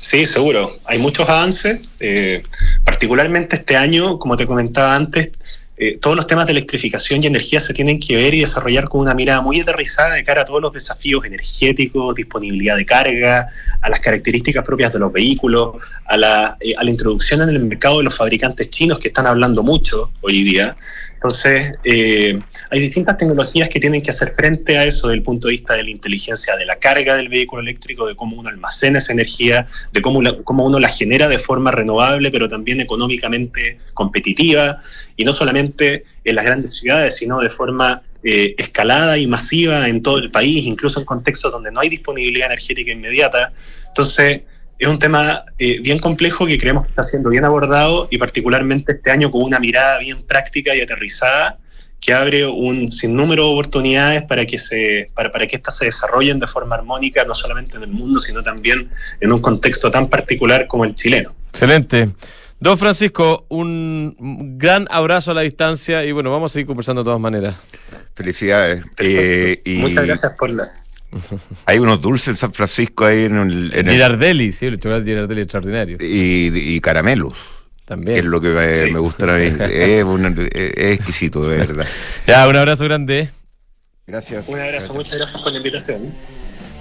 Sí, 0.00 0.26
seguro. 0.26 0.72
Hay 0.84 0.98
muchos 0.98 1.28
avances. 1.28 1.80
Eh, 2.00 2.42
particularmente 2.84 3.56
este 3.56 3.76
año, 3.76 4.18
como 4.18 4.36
te 4.36 4.46
comentaba 4.46 4.94
antes, 4.94 5.30
eh, 5.84 5.98
todos 6.00 6.14
los 6.14 6.26
temas 6.26 6.46
de 6.46 6.52
electrificación 6.52 7.22
y 7.22 7.26
energía 7.26 7.58
se 7.58 7.74
tienen 7.74 7.98
que 7.98 8.14
ver 8.14 8.34
y 8.34 8.42
desarrollar 8.42 8.88
con 8.88 9.00
una 9.00 9.14
mirada 9.14 9.40
muy 9.40 9.60
aterrizada 9.60 10.14
de 10.14 10.22
cara 10.22 10.42
a 10.42 10.44
todos 10.44 10.62
los 10.62 10.72
desafíos 10.72 11.24
energéticos, 11.24 12.14
disponibilidad 12.14 12.76
de 12.76 12.86
carga, 12.86 13.48
a 13.80 13.90
las 13.90 13.98
características 13.98 14.64
propias 14.64 14.92
de 14.92 15.00
los 15.00 15.12
vehículos, 15.12 15.76
a 16.04 16.16
la, 16.16 16.56
eh, 16.60 16.74
a 16.76 16.84
la 16.84 16.90
introducción 16.90 17.42
en 17.42 17.48
el 17.48 17.64
mercado 17.64 17.98
de 17.98 18.04
los 18.04 18.16
fabricantes 18.16 18.70
chinos 18.70 18.98
que 19.00 19.08
están 19.08 19.26
hablando 19.26 19.64
mucho 19.64 20.12
hoy 20.20 20.44
día. 20.44 20.76
Entonces, 21.22 21.74
eh, 21.84 22.36
hay 22.70 22.80
distintas 22.80 23.16
tecnologías 23.16 23.68
que 23.68 23.78
tienen 23.78 24.02
que 24.02 24.10
hacer 24.10 24.30
frente 24.30 24.76
a 24.76 24.84
eso 24.84 25.06
desde 25.06 25.18
el 25.18 25.22
punto 25.22 25.46
de 25.46 25.52
vista 25.52 25.74
de 25.74 25.84
la 25.84 25.90
inteligencia 25.90 26.56
de 26.56 26.66
la 26.66 26.80
carga 26.80 27.14
del 27.14 27.28
vehículo 27.28 27.62
eléctrico, 27.62 28.08
de 28.08 28.16
cómo 28.16 28.36
uno 28.36 28.48
almacena 28.48 28.98
esa 28.98 29.12
energía, 29.12 29.68
de 29.92 30.02
cómo, 30.02 30.20
cómo 30.42 30.66
uno 30.66 30.80
la 30.80 30.88
genera 30.88 31.28
de 31.28 31.38
forma 31.38 31.70
renovable, 31.70 32.32
pero 32.32 32.48
también 32.48 32.80
económicamente 32.80 33.78
competitiva, 33.94 34.82
y 35.16 35.24
no 35.24 35.32
solamente 35.32 36.04
en 36.24 36.34
las 36.34 36.44
grandes 36.44 36.74
ciudades, 36.74 37.14
sino 37.14 37.38
de 37.38 37.50
forma 37.50 38.02
eh, 38.24 38.56
escalada 38.58 39.16
y 39.16 39.28
masiva 39.28 39.88
en 39.88 40.02
todo 40.02 40.18
el 40.18 40.32
país, 40.32 40.64
incluso 40.64 40.98
en 40.98 41.06
contextos 41.06 41.52
donde 41.52 41.70
no 41.70 41.78
hay 41.78 41.88
disponibilidad 41.88 42.48
energética 42.48 42.90
inmediata. 42.90 43.52
Entonces, 43.86 44.42
es 44.82 44.88
un 44.88 44.98
tema 44.98 45.44
eh, 45.60 45.78
bien 45.80 46.00
complejo 46.00 46.44
que 46.44 46.58
creemos 46.58 46.84
que 46.84 46.90
está 46.90 47.04
siendo 47.04 47.30
bien 47.30 47.44
abordado 47.44 48.08
y 48.10 48.18
particularmente 48.18 48.90
este 48.90 49.12
año 49.12 49.30
con 49.30 49.42
una 49.42 49.60
mirada 49.60 50.00
bien 50.00 50.24
práctica 50.24 50.74
y 50.74 50.80
aterrizada 50.80 51.58
que 52.00 52.12
abre 52.12 52.44
un 52.46 52.90
sinnúmero 52.90 53.44
de 53.44 53.52
oportunidades 53.52 54.22
para 54.24 54.44
que 54.44 54.58
se 54.58 55.08
para, 55.14 55.30
para 55.30 55.46
que 55.46 55.54
éstas 55.54 55.76
se 55.76 55.84
desarrollen 55.84 56.40
de 56.40 56.48
forma 56.48 56.74
armónica 56.74 57.24
no 57.24 57.32
solamente 57.32 57.76
en 57.76 57.84
el 57.84 57.90
mundo 57.90 58.18
sino 58.18 58.42
también 58.42 58.90
en 59.20 59.32
un 59.32 59.40
contexto 59.40 59.88
tan 59.88 60.08
particular 60.08 60.66
como 60.66 60.84
el 60.84 60.96
chileno. 60.96 61.32
Excelente. 61.50 62.10
Don 62.58 62.76
Francisco, 62.76 63.46
un 63.50 64.56
gran 64.58 64.88
abrazo 64.90 65.30
a 65.30 65.34
la 65.34 65.42
distancia 65.42 66.04
y 66.04 66.10
bueno, 66.10 66.32
vamos 66.32 66.50
a 66.50 66.54
seguir 66.54 66.66
conversando 66.66 67.02
de 67.02 67.04
todas 67.04 67.20
maneras. 67.20 67.54
Felicidades. 68.16 68.84
Eh, 68.98 69.62
y... 69.64 69.76
Muchas 69.76 70.04
gracias 70.06 70.34
por 70.36 70.52
la, 70.52 70.64
hay 71.66 71.78
unos 71.78 72.00
dulces 72.00 72.28
en 72.28 72.36
San 72.36 72.52
Francisco 72.52 73.04
ahí 73.04 73.24
en 73.24 73.36
el. 73.36 73.72
En 73.74 73.88
Girardelli, 73.88 74.52
sí, 74.52 74.66
el 74.66 74.78
chocolate 74.78 75.04
Girardelli 75.04 75.42
extraordinario. 75.42 75.98
Y, 76.00 76.80
caramelos. 76.80 77.36
También. 77.84 78.14
Que 78.14 78.18
es 78.20 78.24
lo 78.24 78.40
que 78.40 78.48
me, 78.48 78.98
gusta 78.98 79.34
a 79.34 79.38
mí. 79.38 79.46
es, 79.60 80.04
exquisito, 80.98 81.46
de 81.46 81.56
verdad. 81.58 81.86
Ya, 82.26 82.46
un 82.48 82.56
abrazo 82.56 82.84
grande. 82.84 83.30
Gracias. 84.06 84.48
Un 84.48 84.60
abrazo, 84.60 84.94
muchas 84.94 85.18
gracias 85.18 85.42
por 85.42 85.52
la 85.52 85.58
invitación. 85.58 86.12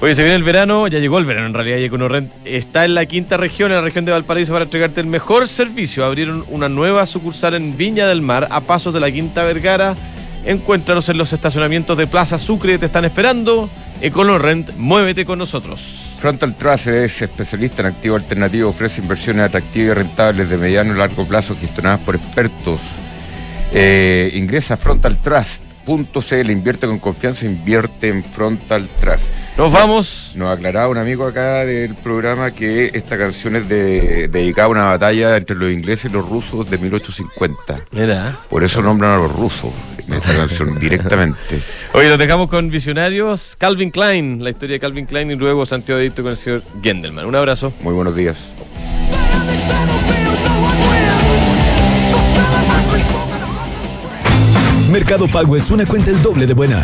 Oye, 0.01 0.15
se 0.15 0.23
viene 0.23 0.35
el 0.35 0.43
verano, 0.43 0.87
ya 0.87 0.97
llegó 0.97 1.19
el 1.19 1.25
verano 1.25 1.45
en 1.45 1.53
realidad, 1.53 1.77
y 1.77 1.83
Econorrent 1.83 2.31
está 2.43 2.85
en 2.85 2.95
la 2.95 3.05
quinta 3.05 3.37
región, 3.37 3.69
en 3.69 3.77
la 3.77 3.83
región 3.83 4.03
de 4.03 4.11
Valparaíso, 4.11 4.51
para 4.51 4.65
entregarte 4.65 4.99
el 4.99 5.05
mejor 5.05 5.47
servicio. 5.47 6.03
Abrieron 6.03 6.43
una 6.49 6.69
nueva 6.69 7.05
sucursal 7.05 7.53
en 7.53 7.77
Viña 7.77 8.07
del 8.07 8.23
Mar, 8.23 8.47
a 8.49 8.61
pasos 8.61 8.95
de 8.95 8.99
la 8.99 9.11
Quinta 9.11 9.43
Vergara. 9.43 9.95
Encuéntralos 10.43 11.07
en 11.09 11.19
los 11.19 11.33
estacionamientos 11.33 11.95
de 11.95 12.07
Plaza 12.07 12.39
Sucre, 12.39 12.79
te 12.79 12.87
están 12.87 13.05
esperando. 13.05 13.69
Econorrent, 14.01 14.71
muévete 14.77 15.25
con 15.25 15.37
nosotros. 15.37 16.15
Frontal 16.19 16.55
Trust 16.55 16.87
es 16.87 17.21
especialista 17.21 17.81
en 17.81 17.87
activo 17.87 18.15
alternativo, 18.15 18.69
ofrece 18.69 19.01
inversiones 19.01 19.45
atractivas 19.45 19.95
y 19.95 19.99
rentables 19.99 20.49
de 20.49 20.57
mediano 20.57 20.93
y 20.93 20.97
largo 20.97 21.27
plazo 21.27 21.55
gestionadas 21.55 21.99
por 21.99 22.15
expertos. 22.15 22.79
Eh, 23.71 24.31
ingresa 24.33 24.73
a 24.73 24.77
Frontal 24.77 25.17
Trust 25.17 25.70
.cl, 25.85 26.49
invierte 26.49 26.87
con 26.87 26.99
confianza, 26.99 27.45
invierte 27.45 28.09
en 28.09 28.23
Frontal 28.23 28.87
Trust. 28.99 29.25
Nos 29.57 29.71
vamos. 29.71 30.33
Nos 30.35 30.49
aclaraba 30.49 30.87
un 30.87 30.97
amigo 30.97 31.25
acá 31.25 31.65
del 31.65 31.95
programa 31.95 32.51
que 32.51 32.91
esta 32.93 33.17
canción 33.17 33.55
es 33.55 33.67
de, 33.67 34.27
dedicada 34.27 34.67
a 34.67 34.69
una 34.69 34.83
batalla 34.85 35.37
entre 35.37 35.55
los 35.55 35.71
ingleses 35.71 36.11
y 36.11 36.13
los 36.13 36.27
rusos 36.27 36.69
de 36.69 36.77
1850. 36.77 37.85
Mira. 37.91 38.37
Por 38.49 38.63
eso 38.63 38.81
nombran 38.81 39.11
a 39.11 39.17
los 39.17 39.31
rusos 39.35 39.71
en 40.07 40.13
esta 40.13 40.35
canción 40.35 40.79
directamente. 40.79 41.39
Oye, 41.93 42.09
nos 42.09 42.19
dejamos 42.19 42.49
con 42.49 42.69
visionarios. 42.69 43.55
Calvin 43.57 43.91
Klein, 43.91 44.43
la 44.43 44.51
historia 44.51 44.75
de 44.75 44.79
Calvin 44.79 45.05
Klein 45.05 45.31
y 45.31 45.35
luego 45.35 45.65
Santiago 45.65 45.99
Edicto 45.99 46.23
con 46.23 46.31
el 46.31 46.37
señor 46.37 46.63
Gendelman. 46.81 47.25
Un 47.25 47.35
abrazo. 47.35 47.73
Muy 47.81 47.93
buenos 47.93 48.15
días. 48.15 48.37
Mercado 54.91 55.25
Pago 55.29 55.55
es 55.55 55.71
una 55.71 55.85
cuenta 55.85 56.11
el 56.11 56.21
doble 56.21 56.45
de 56.45 56.53
buena. 56.53 56.81